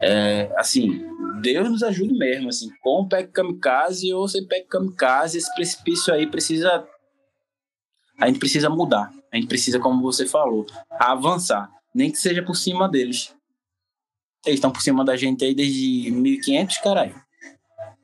[0.00, 1.04] É, assim,
[1.40, 6.12] Deus nos ajude mesmo, assim, com o PEC kamikaze ou sem PEC kamikaze, esse precipício
[6.12, 6.86] aí precisa
[8.18, 9.12] a gente precisa mudar.
[9.30, 10.66] A gente precisa, como você falou,
[10.98, 13.34] avançar, nem que seja por cima deles.
[14.44, 17.25] Eles estão por cima da gente aí desde 1500, caralho.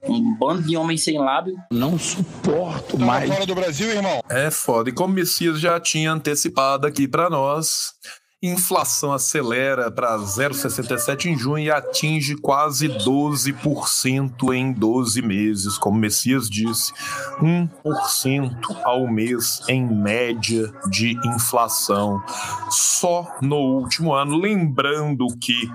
[0.04, 1.56] Um bando de homens sem lábio.
[1.70, 3.28] Não suporto tá mais.
[3.28, 4.20] fora do Brasil, irmão?
[4.28, 4.90] É foda.
[4.90, 7.94] E como o Messias já tinha antecipado aqui para nós,
[8.42, 16.00] inflação acelera para 0,67 em junho e atinge quase 12% em 12 meses, como o
[16.00, 16.92] Messias disse,
[17.40, 22.20] 1% ao mês em média de inflação
[22.68, 24.36] só no último ano.
[24.36, 25.70] Lembrando que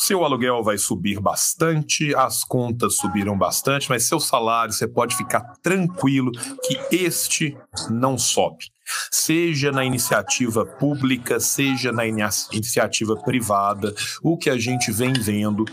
[0.00, 5.40] seu aluguel vai subir bastante, as contas subiram bastante, mas seu salário você pode ficar
[5.60, 6.30] tranquilo
[6.62, 7.56] que este
[7.90, 8.66] não sobe.
[9.10, 15.64] seja na iniciativa pública, seja na iniciativa privada, o que a gente vem vendo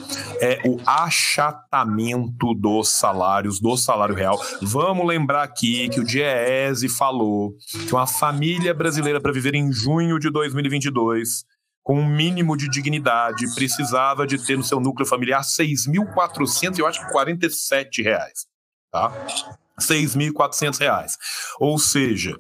[0.42, 4.38] é o achatamento dos salários, do salário real.
[4.62, 7.54] Vamos lembrar aqui que o Diese falou
[7.88, 11.46] que uma família brasileira para viver em junho de 2022
[11.86, 17.06] com um mínimo de dignidade, precisava de ter no seu núcleo familiar 6.400, eu acho
[17.06, 18.48] que 47 reais,
[18.92, 19.14] tá?
[19.80, 21.16] 6.400 reais.
[21.60, 22.36] Ou seja,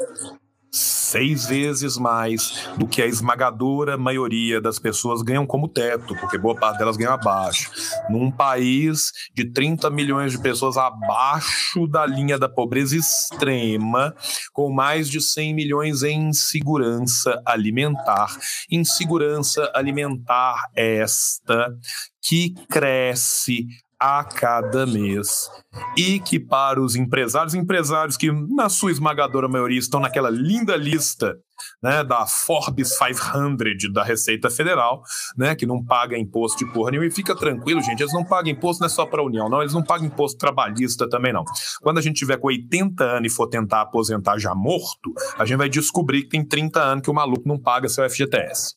[0.75, 6.55] seis vezes mais do que a esmagadora maioria das pessoas ganham como teto, porque boa
[6.55, 7.71] parte delas ganham abaixo.
[8.09, 14.13] Num país de 30 milhões de pessoas abaixo da linha da pobreza extrema,
[14.53, 18.35] com mais de 100 milhões em insegurança alimentar.
[18.69, 21.73] Insegurança alimentar esta
[22.21, 23.67] que cresce
[24.05, 25.49] a cada mês.
[25.97, 31.35] E que para os empresários, empresários que na sua esmagadora maioria estão naquela linda lista
[31.81, 35.01] né, da Forbes 500 da Receita Federal,
[35.35, 37.07] né, que não paga imposto de porra nenhuma.
[37.07, 39.61] E fica tranquilo, gente, eles não pagam imposto não é só para a União, não,
[39.61, 41.43] eles não pagam imposto trabalhista também não.
[41.81, 45.57] Quando a gente tiver com 80 anos e for tentar aposentar já morto, a gente
[45.57, 48.75] vai descobrir que tem 30 anos que o maluco não paga seu FGTS.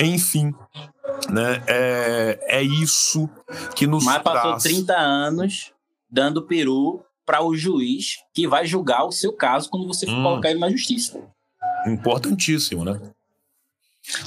[0.00, 0.54] Enfim,
[1.30, 1.62] né?
[1.66, 3.28] É, é isso
[3.74, 4.62] que nos Mas passou traz...
[4.62, 5.72] 30 anos
[6.10, 10.22] dando peru para o juiz que vai julgar o seu caso quando você for hum.
[10.22, 11.22] colocar ele na justiça.
[11.86, 13.00] Importantíssimo, né?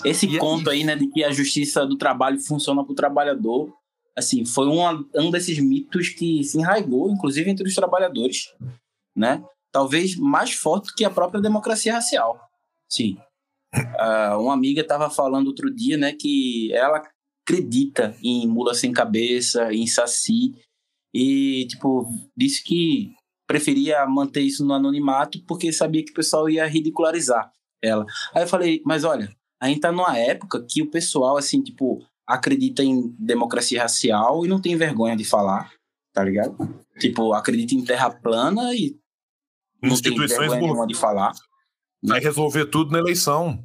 [0.05, 3.73] Esse e conto aí, né, de que a justiça do trabalho funciona para o trabalhador,
[4.15, 8.53] assim, foi uma, um desses mitos que se enraigou, inclusive entre os trabalhadores,
[9.15, 9.43] né?
[9.71, 12.39] Talvez mais forte que a própria democracia racial.
[12.87, 13.17] Sim.
[13.73, 17.01] Uh, uma amiga estava falando outro dia, né, que ela
[17.43, 20.53] acredita em mula sem cabeça, em saci,
[21.13, 23.13] e, tipo, disse que
[23.47, 27.51] preferia manter isso no anonimato porque sabia que o pessoal ia ridicularizar
[27.81, 28.05] ela.
[28.33, 29.29] Aí eu falei, mas olha,
[29.61, 34.47] a gente tá numa época que o pessoal, assim, tipo, acredita em democracia racial e
[34.47, 35.71] não tem vergonha de falar,
[36.13, 36.55] tá ligado?
[36.97, 38.97] Tipo, acredita em terra plana e
[39.81, 41.33] não tem vergonha de falar.
[42.03, 43.63] Vai resolver tudo na eleição.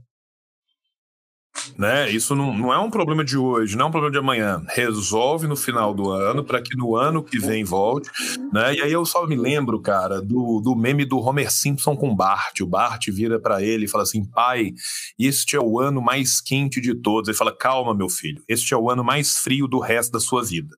[1.77, 2.11] Né?
[2.11, 4.63] Isso não, não é um problema de hoje, não é um problema de amanhã.
[4.69, 8.11] Resolve no final do ano para que no ano que vem volte.
[8.53, 8.77] Né?
[8.77, 12.61] E aí eu só me lembro, cara, do, do meme do Homer Simpson com Bart.
[12.61, 14.73] O Bart vira para ele e fala assim: pai,
[15.19, 17.29] este é o ano mais quente de todos.
[17.29, 20.45] Ele fala: calma, meu filho, este é o ano mais frio do resto da sua
[20.45, 20.75] vida.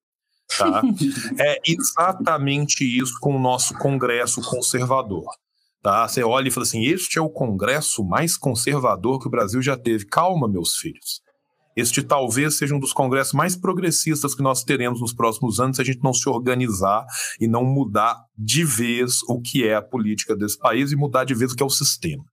[0.56, 0.82] Tá?
[1.38, 5.26] é exatamente isso com o nosso Congresso conservador.
[5.82, 6.08] Tá?
[6.08, 9.76] Você olha e fala assim: este é o Congresso mais conservador que o Brasil já
[9.76, 10.06] teve.
[10.06, 11.22] Calma, meus filhos.
[11.78, 15.82] Este talvez seja um dos congressos mais progressistas que nós teremos nos próximos anos se
[15.82, 17.06] a gente não se organizar
[17.40, 21.34] e não mudar de vez o que é a política desse país e mudar de
[21.34, 22.24] vez o que é o sistema.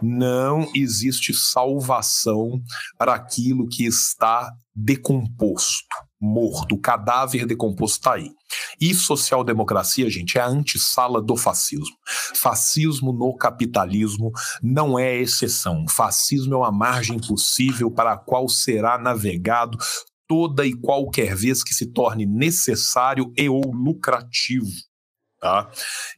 [0.00, 2.62] Não existe salvação
[2.96, 8.30] para aquilo que está decomposto morto, o cadáver decomposto está aí.
[8.80, 11.96] E social-democracia, gente, é a antessala do fascismo.
[12.34, 14.30] Fascismo no capitalismo
[14.62, 15.84] não é exceção.
[15.88, 19.76] Fascismo é uma margem possível para a qual será navegado
[20.28, 24.70] toda e qualquer vez que se torne necessário e ou lucrativo.
[25.40, 25.68] Tá?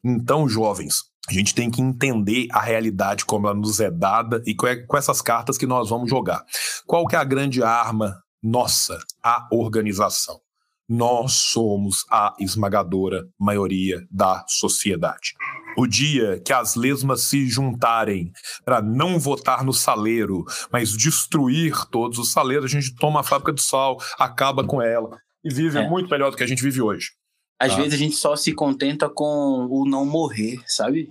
[0.04, 4.54] Então, jovens, a gente tem que entender a realidade como ela nos é dada e
[4.54, 6.44] com essas cartas que nós vamos jogar.
[6.86, 10.38] Qual que é a grande arma nossa, a organização.
[10.86, 15.32] Nós somos a esmagadora maioria da sociedade.
[15.78, 18.30] O dia que as lesmas se juntarem
[18.62, 23.54] para não votar no saleiro, mas destruir todos os saleiros, a gente toma a fábrica
[23.54, 25.88] de sal, acaba com ela e vive é.
[25.88, 27.12] muito melhor do que a gente vive hoje.
[27.58, 27.76] Às tá?
[27.78, 31.08] vezes a gente só se contenta com o não morrer, sabe?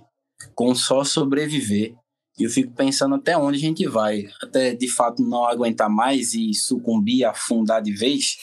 [0.54, 1.94] Com só sobreviver.
[2.38, 4.24] E eu fico pensando até onde a gente vai.
[4.42, 8.36] Até de fato não aguentar mais e sucumbir, afundar de vez.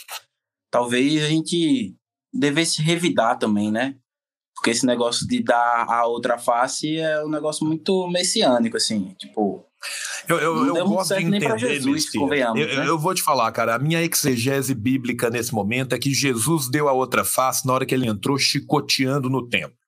[0.69, 1.93] Talvez a gente
[2.33, 3.95] devesse revidar também, né?
[4.55, 9.13] Porque esse negócio de dar a outra face é um negócio muito messiânico, assim.
[9.19, 9.65] Tipo,
[10.29, 12.87] eu, eu, eu gosto de entender, Jesus, eu, né?
[12.87, 16.87] eu, vou te falar, cara, a minha exegese bíblica nesse momento é que Jesus deu
[16.87, 19.80] a outra face na hora que ele entrou chicoteando no templo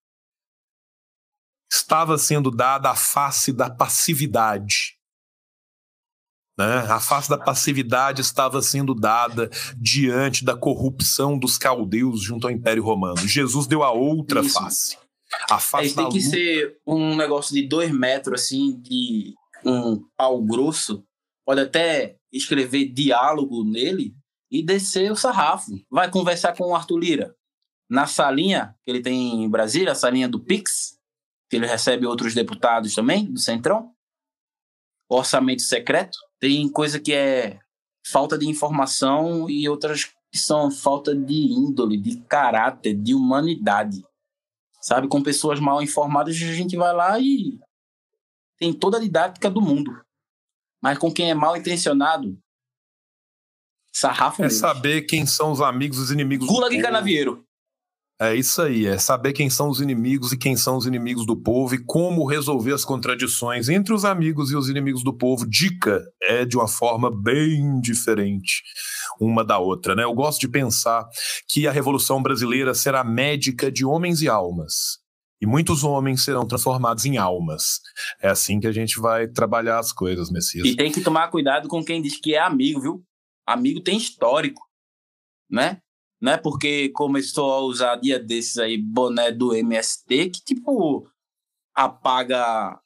[1.75, 4.97] estava sendo dada a face da passividade.
[6.57, 6.77] Né?
[6.87, 12.83] A face da passividade estava sendo dada diante da corrupção dos caldeus junto ao Império
[12.83, 13.27] Romano.
[13.27, 14.59] Jesus deu a outra Isso.
[14.59, 14.97] face.
[15.49, 16.29] A face é, tem que luta.
[16.29, 19.33] ser um negócio de dois metros, assim, de
[19.65, 21.03] um pau grosso.
[21.43, 24.13] Pode até escrever diálogo nele
[24.51, 25.71] e descer o sarrafo.
[25.89, 27.35] Vai conversar com o Arthur Lira
[27.89, 30.97] na salinha que ele tem em Brasília, a salinha do Pix,
[31.53, 33.93] que ele recebe outros deputados também, do Centrão,
[35.07, 37.59] orçamento secreto, tem coisa que é
[38.07, 44.03] falta de informação e outras que são falta de índole, de caráter, de humanidade.
[44.81, 47.59] Sabe, com pessoas mal informadas, a gente vai lá e
[48.57, 50.03] tem toda a didática do mundo.
[50.81, 52.35] Mas com quem é mal intencionado,
[53.93, 54.59] sarrafo É mesmo.
[54.59, 56.47] saber quem são os amigos os inimigos.
[56.47, 56.81] Gulag e.
[56.81, 57.45] Canavieiro.
[58.21, 61.35] É isso aí, é saber quem são os inimigos e quem são os inimigos do
[61.35, 65.49] povo e como resolver as contradições entre os amigos e os inimigos do povo.
[65.49, 68.61] Dica é de uma forma bem diferente
[69.19, 70.03] uma da outra, né?
[70.03, 71.07] Eu gosto de pensar
[71.47, 75.01] que a Revolução Brasileira será médica de homens e almas.
[75.41, 77.81] E muitos homens serão transformados em almas.
[78.21, 80.65] É assim que a gente vai trabalhar as coisas, Messias.
[80.65, 83.03] E tem que tomar cuidado com quem diz que é amigo, viu?
[83.45, 84.61] Amigo tem histórico,
[85.49, 85.82] né?
[86.23, 91.05] Não é porque começou a usar dia desses aí boné do MST que, tipo,
[91.75, 92.79] apaga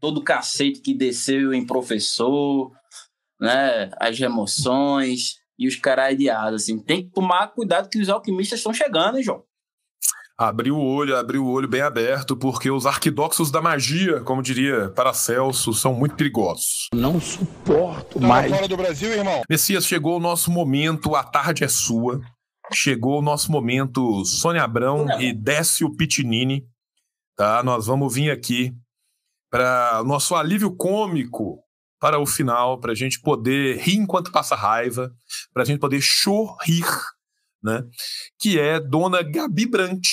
[0.00, 2.72] todo o cacete que desceu em professor,
[3.38, 3.90] né?
[4.00, 6.78] As emoções e os caras de asas, assim.
[6.78, 9.44] Tem que tomar cuidado que os alquimistas estão chegando, hein, João?
[10.38, 14.88] Abriu o olho, abriu o olho bem aberto, porque os arquidoxos da magia, como diria
[14.88, 16.88] Paracelso, são muito perigosos.
[16.94, 18.50] Não suporto Tava mais.
[18.50, 19.42] fora do Brasil, irmão?
[19.50, 22.22] Messias, chegou o nosso momento, a tarde é sua.
[22.72, 26.66] Chegou o nosso momento, Sônia Abrão Sônia e Décio Pitinini.
[27.36, 27.62] Tá?
[27.62, 28.72] Nós vamos vir aqui
[29.50, 31.62] para o nosso alívio cômico
[32.00, 35.10] para o final, para a gente poder rir enquanto passa raiva,
[35.52, 36.86] para a gente poder chorrir,
[37.62, 37.82] né?
[38.38, 40.06] Que é Dona Gabi Brant.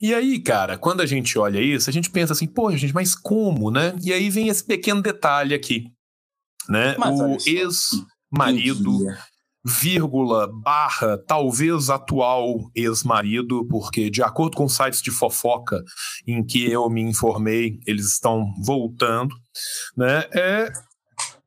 [0.00, 3.14] E aí, cara, quando a gente olha isso, a gente pensa assim, pô, gente, mas
[3.14, 3.96] como, né?
[4.02, 5.90] E aí vem esse pequeno detalhe aqui,
[6.68, 6.94] né?
[6.98, 8.98] Mas o ex-marido?
[9.66, 15.82] Vírgula, barra, talvez atual ex-marido, porque de acordo com sites de fofoca
[16.26, 19.34] em que eu me informei, eles estão voltando,
[19.96, 20.24] né?
[20.32, 20.72] É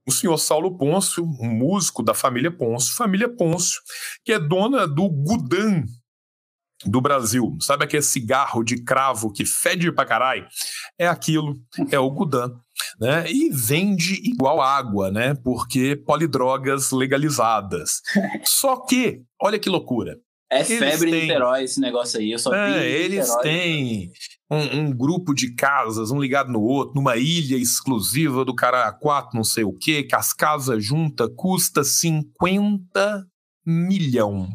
[0.05, 3.79] o senhor Saulo Pôncio, um músico da família Pôncio, família Pôncio,
[4.25, 5.83] que é dona do Gudan
[6.85, 7.57] do Brasil.
[7.61, 10.47] Sabe aquele cigarro de cravo que fede pra caralho?
[10.97, 11.55] É aquilo,
[11.91, 12.51] é o Gudan.
[12.99, 13.31] Né?
[13.31, 15.33] E vende igual água, né?
[15.43, 18.01] Porque polidrogas legalizadas.
[18.43, 20.17] Só que, olha que loucura.
[20.51, 22.31] É Eles febre em têm- Niterói esse negócio aí.
[22.31, 24.11] Eu só É, em eles têm
[24.49, 29.43] um, um grupo de casas, um ligado no outro, numa ilha exclusiva do Caraquato, não
[29.43, 33.27] sei o quê, que as casas juntas custa 50
[33.63, 34.49] milhão.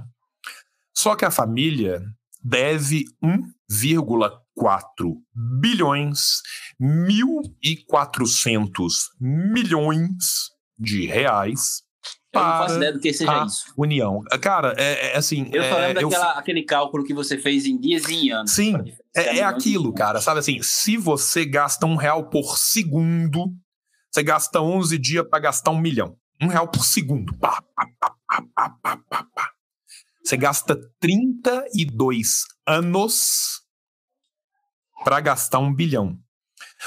[0.96, 2.02] Só que a família
[2.42, 4.32] deve 1,4
[5.60, 6.40] bilhões,
[6.80, 11.82] 1.400 milhões de reais
[12.32, 13.72] Eu não faço para ideia do que seja a isso.
[13.76, 14.22] União.
[14.40, 15.48] Cara, é, é assim.
[15.52, 18.50] Eu só é, lembro eu aquele cálculo que você fez em dias e em anos.
[18.50, 18.76] Sim,
[19.14, 20.60] É, é aquilo, cara, sabe assim?
[20.62, 23.52] Se você gasta um real por segundo,
[24.10, 26.16] você gasta 11 dias para gastar um milhão.
[26.42, 27.36] Um real por segundo.
[27.38, 29.50] Pá, pá, pá, pá, pá, pá.
[30.24, 33.63] Você gasta 32 anos
[35.04, 36.18] para gastar um bilhão.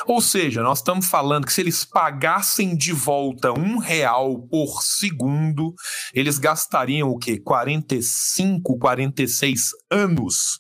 [0.05, 5.74] Ou seja, nós estamos falando que se eles pagassem de volta um real por segundo,
[6.13, 7.39] eles gastariam o quê?
[7.39, 10.59] 45, 46 anos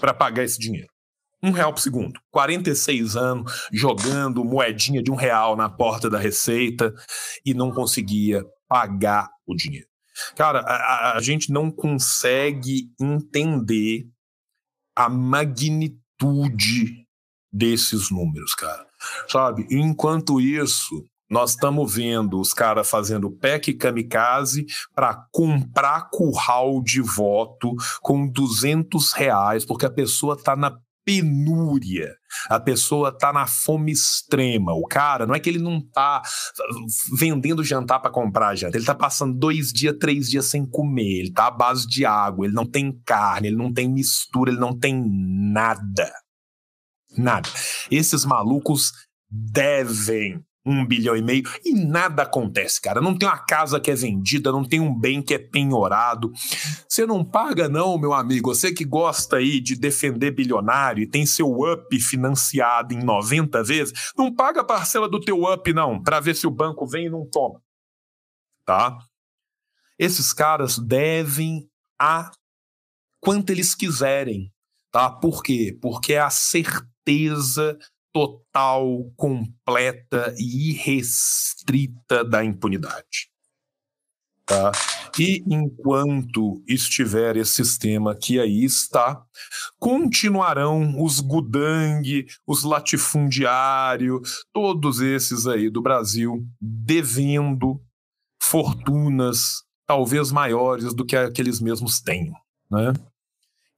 [0.00, 0.88] para pagar esse dinheiro.
[1.42, 2.18] Um real por segundo.
[2.30, 6.92] 46 anos jogando moedinha de um real na porta da Receita
[7.44, 9.86] e não conseguia pagar o dinheiro.
[10.34, 14.06] Cara, a, a- gente não consegue entender
[14.96, 16.00] a magnitude
[17.52, 18.86] desses números, cara.
[19.28, 19.66] Sabe?
[19.70, 27.74] Enquanto isso, nós estamos vendo os caras fazendo PEC kamikaze para comprar curral de voto
[28.00, 32.12] com 200 reais, porque a pessoa tá na penúria,
[32.50, 34.74] a pessoa tá na fome extrema.
[34.74, 36.20] O cara, não é que ele não tá
[37.16, 41.32] vendendo jantar para comprar janta, ele tá passando dois dias, três dias sem comer, ele
[41.32, 44.76] tá à base de água, ele não tem carne, ele não tem mistura, ele não
[44.76, 46.12] tem nada.
[47.16, 47.48] Nada.
[47.90, 48.92] Esses malucos
[49.30, 53.00] devem um bilhão e meio e nada acontece, cara.
[53.00, 56.32] Não tem uma casa que é vendida, não tem um bem que é penhorado.
[56.88, 58.52] Você não paga, não, meu amigo.
[58.52, 64.12] Você que gosta aí de defender bilionário e tem seu up financiado em 90 vezes,
[64.16, 67.10] não paga a parcela do teu up, não, para ver se o banco vem e
[67.10, 67.62] não toma.
[68.64, 68.98] Tá?
[69.98, 72.30] Esses caras devem a
[73.20, 74.52] quanto eles quiserem,
[74.90, 75.10] tá?
[75.10, 75.76] Por quê?
[75.80, 77.78] Porque é a certeza
[78.16, 83.28] total, completa e irrestrita da impunidade.
[84.46, 84.72] Tá?
[85.18, 89.22] E enquanto estiver esse sistema que aí está,
[89.78, 97.78] continuarão os gudang, os latifundiários, todos esses aí do Brasil devendo
[98.42, 102.32] fortunas talvez maiores do que aqueles mesmos têm,
[102.70, 102.94] né?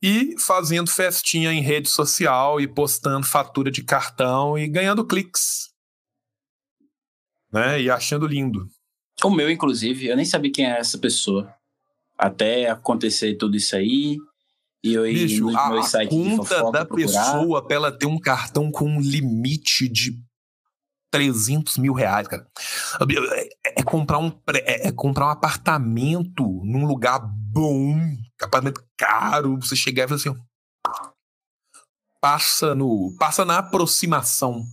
[0.03, 5.69] E fazendo festinha em rede social e postando fatura de cartão e ganhando cliques.
[7.53, 7.83] Né?
[7.83, 8.69] E achando lindo.
[9.25, 11.53] O meu, inclusive, eu nem sabia quem era essa pessoa.
[12.17, 14.17] Até acontecer tudo isso aí.
[14.83, 17.35] E eu ir nos a, meus sites conta da procurar.
[17.35, 20.13] pessoa pra ela ter um cartão com um limite de
[21.11, 22.47] 300 mil reais, cara.
[23.35, 27.99] É, é comprar um, é, é comprar um apartamento num lugar bom,
[28.41, 30.43] apartamento caro, você chegar e falar assim,
[32.21, 34.65] passa no, passa na aproximação.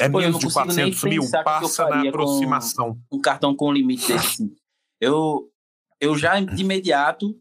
[0.00, 2.98] É Pô, menos de 400 mil, passa na aproximação.
[3.12, 4.26] Um cartão com limite desse.
[4.26, 4.56] Assim.
[5.00, 5.50] Eu,
[6.00, 7.38] eu já de imediato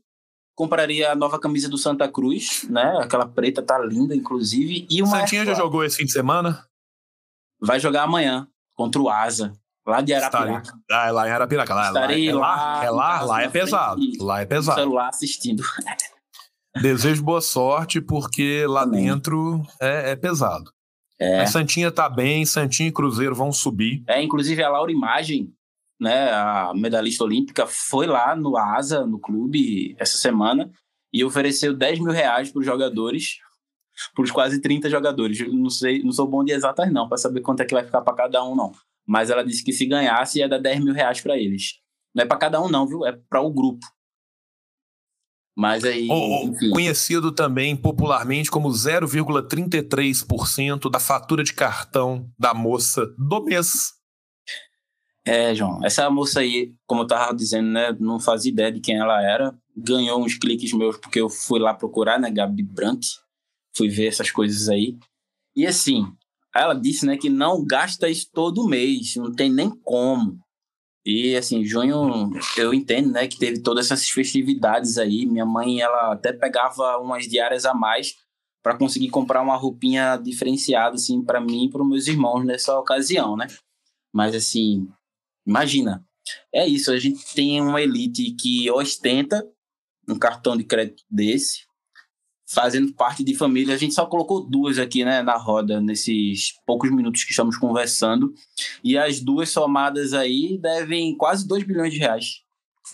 [0.55, 2.97] compraria a nova camisa do Santa Cruz, né?
[3.01, 4.85] Aquela preta tá linda, inclusive.
[4.89, 6.67] E uma Santinha já jogou esse fim de semana?
[7.59, 9.53] Vai jogar amanhã contra o Asa.
[9.85, 10.73] Lá de Arapiraca.
[10.89, 11.73] Ah, é lá em Arapiraca.
[11.73, 14.01] Lá, Estarei lá, é lá, é lá, lá é pesado.
[14.19, 14.79] Lá é pesado.
[14.79, 15.63] celular assistindo.
[16.81, 19.05] Desejo boa sorte, porque lá Também.
[19.05, 20.71] dentro é, é pesado.
[21.19, 21.37] É.
[21.37, 24.03] Mas Santinha tá bem, Santinha e Cruzeiro vão subir.
[24.07, 25.53] É, inclusive a Laura Imagem,
[25.99, 30.71] né, a medalhista olímpica, foi lá no ASA, no clube, essa semana,
[31.13, 33.37] e ofereceu 10 mil reais para os jogadores,
[34.15, 35.39] para os quase 30 jogadores.
[35.47, 38.01] Não sei, não sou bom de exatas não, para saber quanto é que vai ficar
[38.01, 38.71] para cada um, não.
[39.07, 41.79] Mas ela disse que se ganhasse ia dar 10 mil reais para eles.
[42.15, 43.05] Não é para cada um, não, viu?
[43.05, 43.85] É para o grupo.
[45.55, 46.07] Mas aí.
[46.09, 46.71] Enfim.
[46.71, 53.93] Conhecido também popularmente como 0,33% da fatura de cartão da moça do mês.
[55.25, 55.79] É, João.
[55.85, 57.95] Essa moça aí, como eu tava dizendo, né?
[57.99, 59.55] Não fazia ideia de quem ela era.
[59.75, 62.29] Ganhou uns cliques meus porque eu fui lá procurar, né?
[62.29, 63.07] Gabi Brandt.
[63.75, 64.97] Fui ver essas coisas aí.
[65.55, 66.05] E assim,
[66.55, 70.39] ela disse, né, que não gasta isso todo mês, não tem nem como.
[71.05, 75.25] E assim, junho, eu entendo, né, que teve todas essas festividades aí.
[75.25, 78.15] Minha mãe, ela até pegava umas diárias a mais
[78.63, 83.35] para conseguir comprar uma roupinha diferenciada assim para mim e para meus irmãos nessa ocasião,
[83.35, 83.47] né?
[84.13, 84.87] Mas assim,
[85.45, 86.05] imagina.
[86.53, 89.45] É isso, a gente tem uma elite que ostenta
[90.07, 91.65] um cartão de crédito desse,
[92.53, 93.73] fazendo parte de família.
[93.73, 98.33] A gente só colocou duas aqui né, na roda, nesses poucos minutos que estamos conversando.
[98.83, 102.41] E as duas somadas aí devem quase 2 bilhões de reais.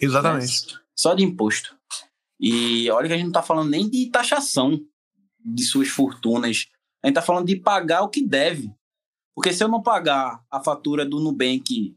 [0.02, 0.74] Exatamente.
[0.74, 0.80] Né?
[0.96, 1.76] Só de imposto.
[2.40, 4.80] E olha que a gente não está falando nem de taxação
[5.44, 6.68] de suas fortunas.
[7.04, 8.72] A gente está falando de pagar o que deve.
[9.36, 11.96] Porque se eu não pagar a fatura do Nubank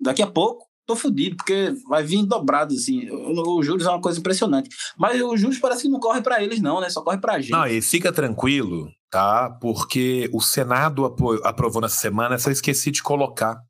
[0.00, 3.10] daqui a pouco, tô fudido, porque vai vir dobrado, assim.
[3.10, 4.70] O, o juros é uma coisa impressionante.
[4.96, 6.88] Mas o juros parece que não corre para eles, não, né?
[6.88, 7.50] Só corre pra gente.
[7.50, 9.50] Não, e fica tranquilo, tá?
[9.60, 11.04] Porque o Senado
[11.44, 13.60] aprovou nessa semana, só esqueci de colocar.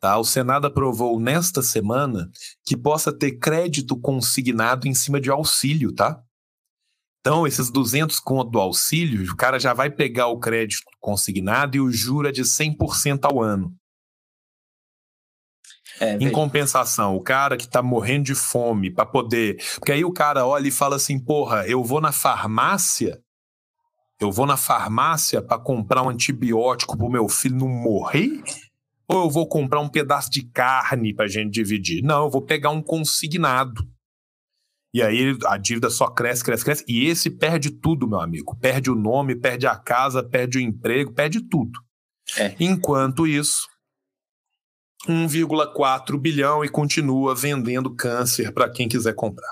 [0.00, 0.18] Tá?
[0.18, 2.28] O Senado aprovou nesta semana
[2.64, 6.20] que possa ter crédito consignado em cima de auxílio, tá?
[7.20, 11.80] Então, esses 200 conto do auxílio, o cara já vai pegar o crédito consignado e
[11.80, 13.74] o juro é de 100% ao ano.
[16.00, 19.62] É, em compensação, o cara que tá morrendo de fome para poder.
[19.74, 23.20] Porque aí o cara olha e fala assim: porra, eu vou na farmácia,
[24.18, 28.42] eu vou na farmácia para comprar um antibiótico pro meu filho não morrer?
[29.06, 32.02] Ou eu vou comprar um pedaço de carne pra gente dividir?
[32.02, 33.82] Não, eu vou pegar um consignado.
[34.92, 36.84] E aí a dívida só cresce, cresce, cresce.
[36.88, 38.56] E esse perde tudo, meu amigo.
[38.56, 41.78] Perde o nome, perde a casa, perde o emprego, perde tudo.
[42.36, 42.54] É.
[42.60, 43.68] Enquanto isso,
[45.08, 49.50] 1,4 bilhão e continua vendendo câncer para quem quiser comprar.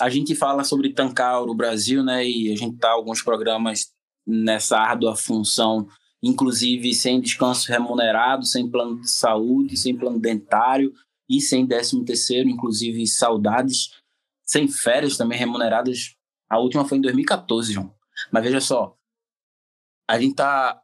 [0.00, 2.26] A gente fala sobre tancar o Brasil, né?
[2.26, 3.92] E a gente tá alguns programas
[4.26, 5.88] nessa árdua função,
[6.22, 10.92] inclusive sem descanso remunerado, sem plano de saúde, sem plano dentário
[11.28, 13.90] e sem décimo terceiro, inclusive saudades,
[14.44, 16.14] sem férias também remuneradas.
[16.48, 17.92] A última foi em 2014, João.
[18.32, 18.96] Mas veja só,
[20.08, 20.80] a gente tá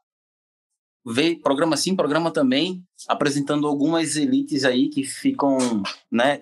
[1.05, 5.59] vê programa sim, programa também, apresentando algumas elites aí que ficam,
[6.11, 6.40] né?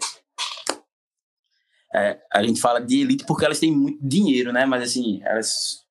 [1.95, 4.65] É, a gente fala de elite porque elas têm muito dinheiro, né?
[4.65, 5.83] Mas assim, elas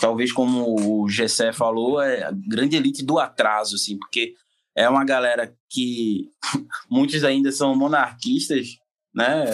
[0.00, 4.34] talvez como o Gessé falou, é a grande elite do atraso, assim, porque
[4.74, 6.30] é uma galera que
[6.90, 8.78] muitos ainda são monarquistas,
[9.14, 9.44] né?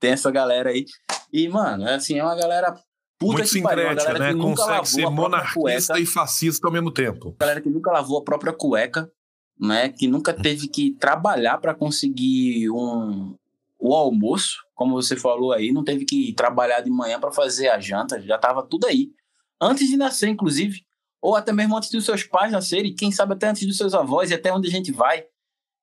[0.00, 0.84] Tem essa galera aí.
[1.32, 2.74] E, mano, assim, é uma galera
[3.20, 4.34] puta Muito pariu, galera né?
[4.34, 7.36] Consegue ser monarquista cueca, e fascista ao mesmo tempo.
[7.38, 9.12] Galera que nunca lavou a própria cueca,
[9.60, 9.90] né?
[9.90, 13.36] Que nunca teve que trabalhar para conseguir um
[13.82, 17.80] o almoço, como você falou aí, não teve que trabalhar de manhã para fazer a
[17.80, 19.10] janta, já tava tudo aí.
[19.58, 20.84] Antes de nascer, inclusive,
[21.20, 24.30] ou até mesmo antes dos seus pais nascerem, quem sabe até antes dos seus avós
[24.30, 25.24] e até onde a gente vai,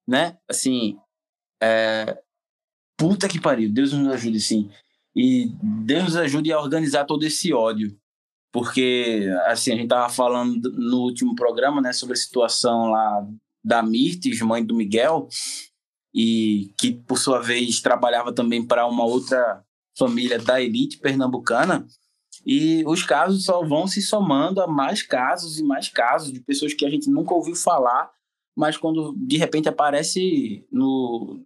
[0.08, 0.38] né?
[0.48, 0.96] Assim,
[1.62, 2.20] é...
[2.96, 4.70] puta que pariu, Deus nos ajude, sim.
[5.18, 7.98] E Deus nos ajude a organizar todo esse ódio.
[8.54, 13.28] Porque, assim, a gente tava falando no último programa, né, sobre a situação lá
[13.64, 15.28] da Mirtes, mãe do Miguel,
[16.14, 19.66] e que, por sua vez, trabalhava também para uma outra
[19.98, 21.88] família da elite pernambucana.
[22.46, 26.76] E os casos só vão se somando a mais casos e mais casos de pessoas
[26.76, 28.12] que a gente nunca ouviu falar,
[28.56, 31.44] mas quando de repente aparece no,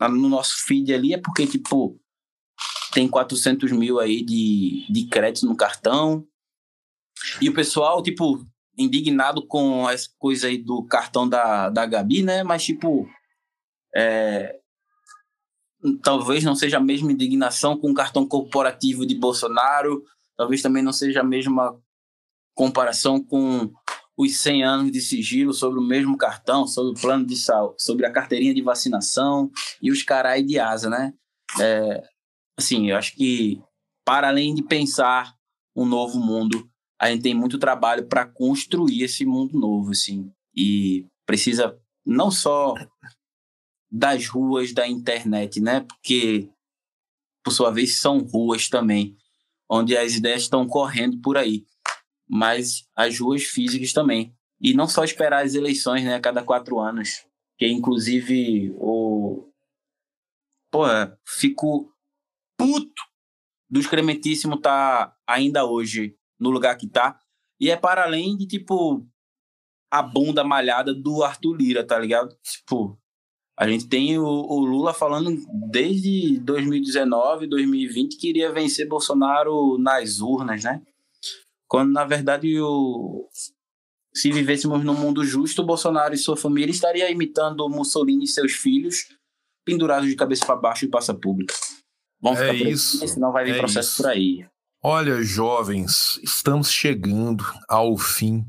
[0.00, 2.00] no nosso feed ali é porque, tipo,
[2.92, 6.26] tem 400 mil aí de, de crédito no cartão.
[7.40, 8.44] E o pessoal, tipo,
[8.76, 12.42] indignado com essa coisa aí do cartão da, da Gabi, né?
[12.42, 13.08] Mas, tipo,
[13.94, 14.58] é,
[16.02, 20.04] talvez não seja a mesma indignação com o cartão corporativo de Bolsonaro,
[20.36, 21.76] talvez também não seja a mesma
[22.54, 23.72] comparação com
[24.16, 28.04] os 100 anos de sigilo sobre o mesmo cartão, sobre o plano de saúde, sobre
[28.04, 31.12] a carteirinha de vacinação e os carai de asa, né?
[31.60, 32.02] É,
[32.58, 33.62] assim, eu acho que
[34.04, 35.34] para além de pensar
[35.76, 36.68] um novo mundo,
[37.00, 42.74] a gente tem muito trabalho para construir esse mundo novo, assim, e precisa não só
[43.90, 45.80] das ruas da internet, né?
[45.80, 46.50] Porque
[47.44, 49.16] por sua vez são ruas também,
[49.70, 51.64] onde as ideias estão correndo por aí,
[52.28, 54.34] mas as ruas físicas também.
[54.60, 57.24] E não só esperar as eleições, né, a cada quatro anos,
[57.56, 59.48] que inclusive o
[60.70, 60.82] pô,
[61.24, 61.94] fico
[62.58, 63.02] puto
[63.70, 67.18] do excrementíssimo tá ainda hoje no lugar que tá.
[67.60, 69.06] E é para além de, tipo,
[69.90, 72.36] a bunda malhada do Arthur Lira, tá ligado?
[72.42, 72.98] Tipo,
[73.58, 75.36] a gente tem o, o, Lula falando
[75.70, 80.82] desde 2019, 2020 que iria vencer Bolsonaro nas urnas, né?
[81.66, 83.28] Quando, na verdade, o...
[84.14, 89.08] se vivêssemos num mundo justo, Bolsonaro e sua família estaria imitando Mussolini e seus filhos
[89.64, 91.54] pendurados de cabeça para baixo em praça pública.
[92.20, 94.02] Vamos é ficar isso, aqui, senão vai vir é processo isso.
[94.02, 94.46] por aí.
[94.82, 98.46] Olha, jovens, estamos chegando ao fim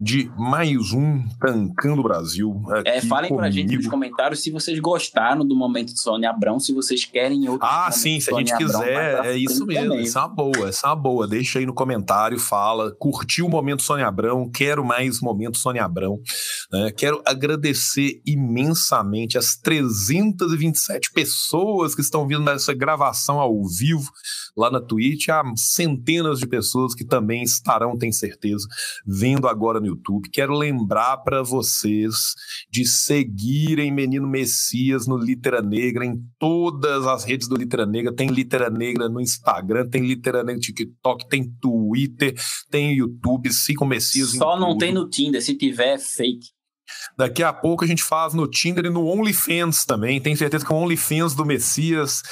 [0.00, 2.54] de mais um Tancando Brasil.
[2.84, 3.36] É, falem comigo.
[3.42, 7.48] pra gente nos comentários se vocês gostaram do momento de Sônia Abrão, se vocês querem
[7.48, 7.66] outro.
[7.66, 9.88] Ah, sim, se a gente quiser, é isso mesmo.
[9.88, 10.04] Também.
[10.04, 11.26] Essa é uma boa, essa é uma boa.
[11.26, 12.94] Deixa aí no comentário, fala.
[12.96, 16.20] Curtiu o momento Sônia Abrão, quero mais momento Sônia Abrão.
[16.70, 16.92] Né?
[16.96, 24.08] Quero agradecer imensamente as 327 pessoas que estão vindo nessa gravação ao vivo
[24.58, 28.66] lá na Twitch, há centenas de pessoas que também estarão, tenho certeza,
[29.06, 30.28] vendo agora no YouTube.
[30.30, 32.34] Quero lembrar para vocês
[32.68, 38.12] de seguirem Menino Messias no Litera Negra, em todas as redes do Litera Negra.
[38.12, 42.34] Tem Litera Negra no Instagram, tem Litera Negra no TikTok, tem Twitter,
[42.68, 43.52] tem YouTube.
[43.52, 44.30] Sigam Messias.
[44.30, 44.78] Só não tudo.
[44.80, 46.57] tem no Tinder, se tiver é fake.
[47.16, 50.20] Daqui a pouco a gente faz no Tinder e no OnlyFans também.
[50.20, 52.22] Tenho certeza que o OnlyFans do Messias.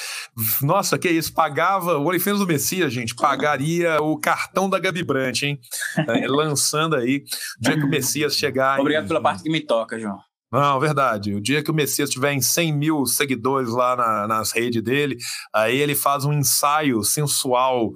[0.63, 1.33] Nossa, que isso?
[1.33, 1.99] Pagava.
[1.99, 5.61] O OnlyFans do Messias, gente, pagaria o cartão da Gabi Brant, hein?
[6.09, 7.25] É, lançando aí.
[7.59, 8.81] O dia que o Messias chegar.
[8.81, 9.09] Obrigado em...
[9.09, 10.19] pela parte que me toca, João.
[10.53, 11.35] Não, verdade.
[11.35, 15.17] O dia que o Messias tiver em 100 mil seguidores lá na, nas redes dele,
[15.53, 17.93] aí ele faz um ensaio sensual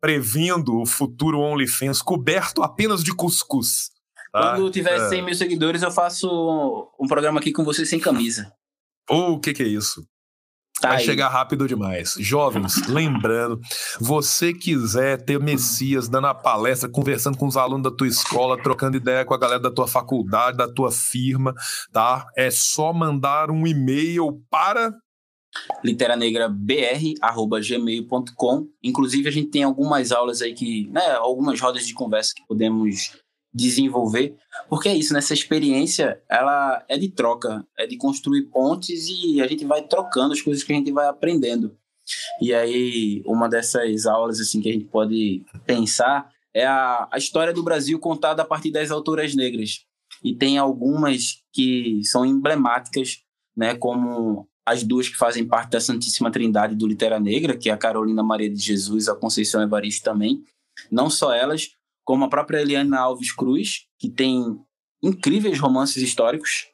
[0.00, 3.90] previndo o futuro OnlyFans coberto apenas de cuscuz.
[4.34, 4.56] Tá?
[4.56, 5.08] Quando tiver é.
[5.08, 8.52] 100 mil seguidores, eu faço um programa aqui com você sem camisa.
[9.08, 10.04] O que, que é isso?
[10.80, 11.04] Tá Vai aí.
[11.04, 12.16] chegar rápido demais.
[12.18, 13.60] Jovens, lembrando,
[14.00, 18.96] você quiser ter Messias dando a palestra, conversando com os alunos da tua escola, trocando
[18.96, 21.54] ideia com a galera da tua faculdade, da tua firma,
[21.92, 22.26] tá?
[22.36, 24.92] É só mandar um e-mail para
[25.84, 28.66] literanegrabr@gmail.com.
[28.82, 33.12] Inclusive a gente tem algumas aulas aí que, né, algumas rodas de conversa que podemos
[33.54, 34.36] desenvolver,
[34.68, 35.38] porque é isso, nessa né?
[35.38, 40.42] experiência, ela é de troca, é de construir pontes e a gente vai trocando as
[40.42, 41.76] coisas que a gente vai aprendendo.
[42.42, 47.52] E aí, uma dessas aulas assim que a gente pode pensar é a, a história
[47.52, 49.84] do Brasil contada a partir das autoras negras.
[50.22, 53.22] E tem algumas que são emblemáticas,
[53.56, 57.72] né, como as duas que fazem parte da Santíssima Trindade do Litera Negra, que é
[57.72, 60.42] a Carolina Maria de Jesus, a Conceição Evaristo também.
[60.90, 61.70] Não só elas,
[62.04, 64.44] como a própria Eliana Alves Cruz, que tem
[65.02, 66.68] incríveis romances históricos,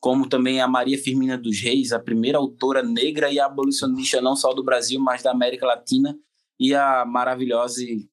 [0.00, 4.52] como também a Maria Firmina dos Reis, a primeira autora negra e abolicionista não só
[4.54, 6.16] do Brasil, mas da América Latina,
[6.58, 8.08] e a maravilhosa e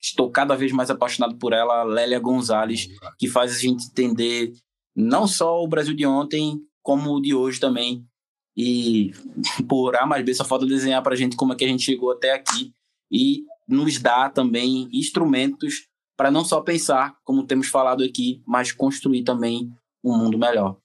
[0.00, 2.88] estou cada vez mais apaixonado por ela, Lélia Gonzalez,
[3.18, 4.52] que faz a gente entender
[4.94, 8.06] não só o Brasil de ontem, como o de hoje também.
[8.56, 9.12] E
[9.68, 11.82] por A mais B só falta desenhar para a gente como é que a gente
[11.82, 12.72] chegou até aqui
[13.10, 19.24] e nos dá também instrumentos para não só pensar, como temos falado aqui, mas construir
[19.24, 19.70] também
[20.02, 20.76] um mundo melhor.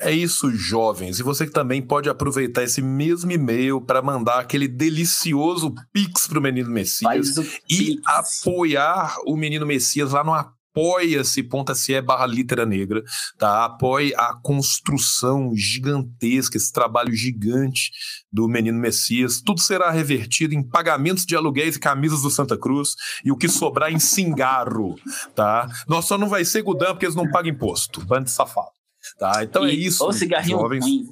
[0.00, 1.20] É isso, jovens.
[1.20, 6.40] E você que também pode aproveitar esse mesmo e-mail para mandar aquele delicioso pix pro
[6.40, 7.36] Menino Messias
[7.68, 8.02] e pix.
[8.06, 10.32] apoiar o Menino Messias lá no
[10.70, 13.02] apoia-se.se barra litera negra,
[13.38, 13.64] tá?
[13.64, 17.90] Apoie a construção gigantesca, esse trabalho gigante
[18.32, 19.40] do Menino Messias.
[19.40, 22.94] Tudo será revertido em pagamentos de aluguéis e camisas do Santa Cruz
[23.24, 24.96] e o que sobrar em cingarro,
[25.34, 25.68] tá?
[25.88, 28.04] Nós só não vai ser Gudan porque eles não pagam imposto.
[28.04, 28.70] Bando de safado.
[29.18, 29.42] Tá?
[29.42, 30.04] Então é e, é isso.
[30.04, 30.84] Ou cigarrinho jovens.
[30.84, 31.06] ruim.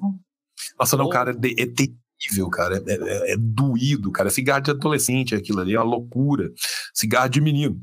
[0.79, 2.83] Nossa, não, cara, é, é terrível, cara.
[2.87, 4.31] É, é, é, doído, cara.
[4.31, 6.51] Cigarro de adolescente, aquilo ali, é uma loucura.
[6.95, 7.81] Cigarro de menino.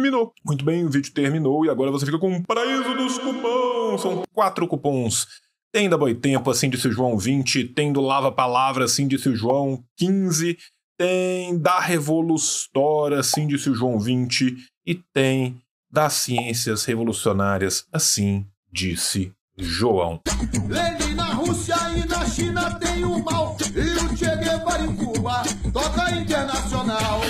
[0.00, 0.32] Terminou.
[0.44, 4.00] Muito bem, o vídeo terminou e agora você fica com o paraíso dos cupons.
[4.00, 5.26] São quatro cupons.
[5.72, 7.64] Tem da Boitempo, assim disse o João, 20.
[7.64, 10.56] Tem do Lava Palavra, assim disse o João, 15
[11.00, 14.54] tem da Revolustora, assim disse o João 20,
[14.86, 15.58] e tem
[15.90, 20.20] das Ciências Revolucionárias, assim disse João.
[20.68, 25.42] Lenin na Rússia e na China tem o mal, e o Che Guevara em Cuba
[25.72, 27.22] toca internacional.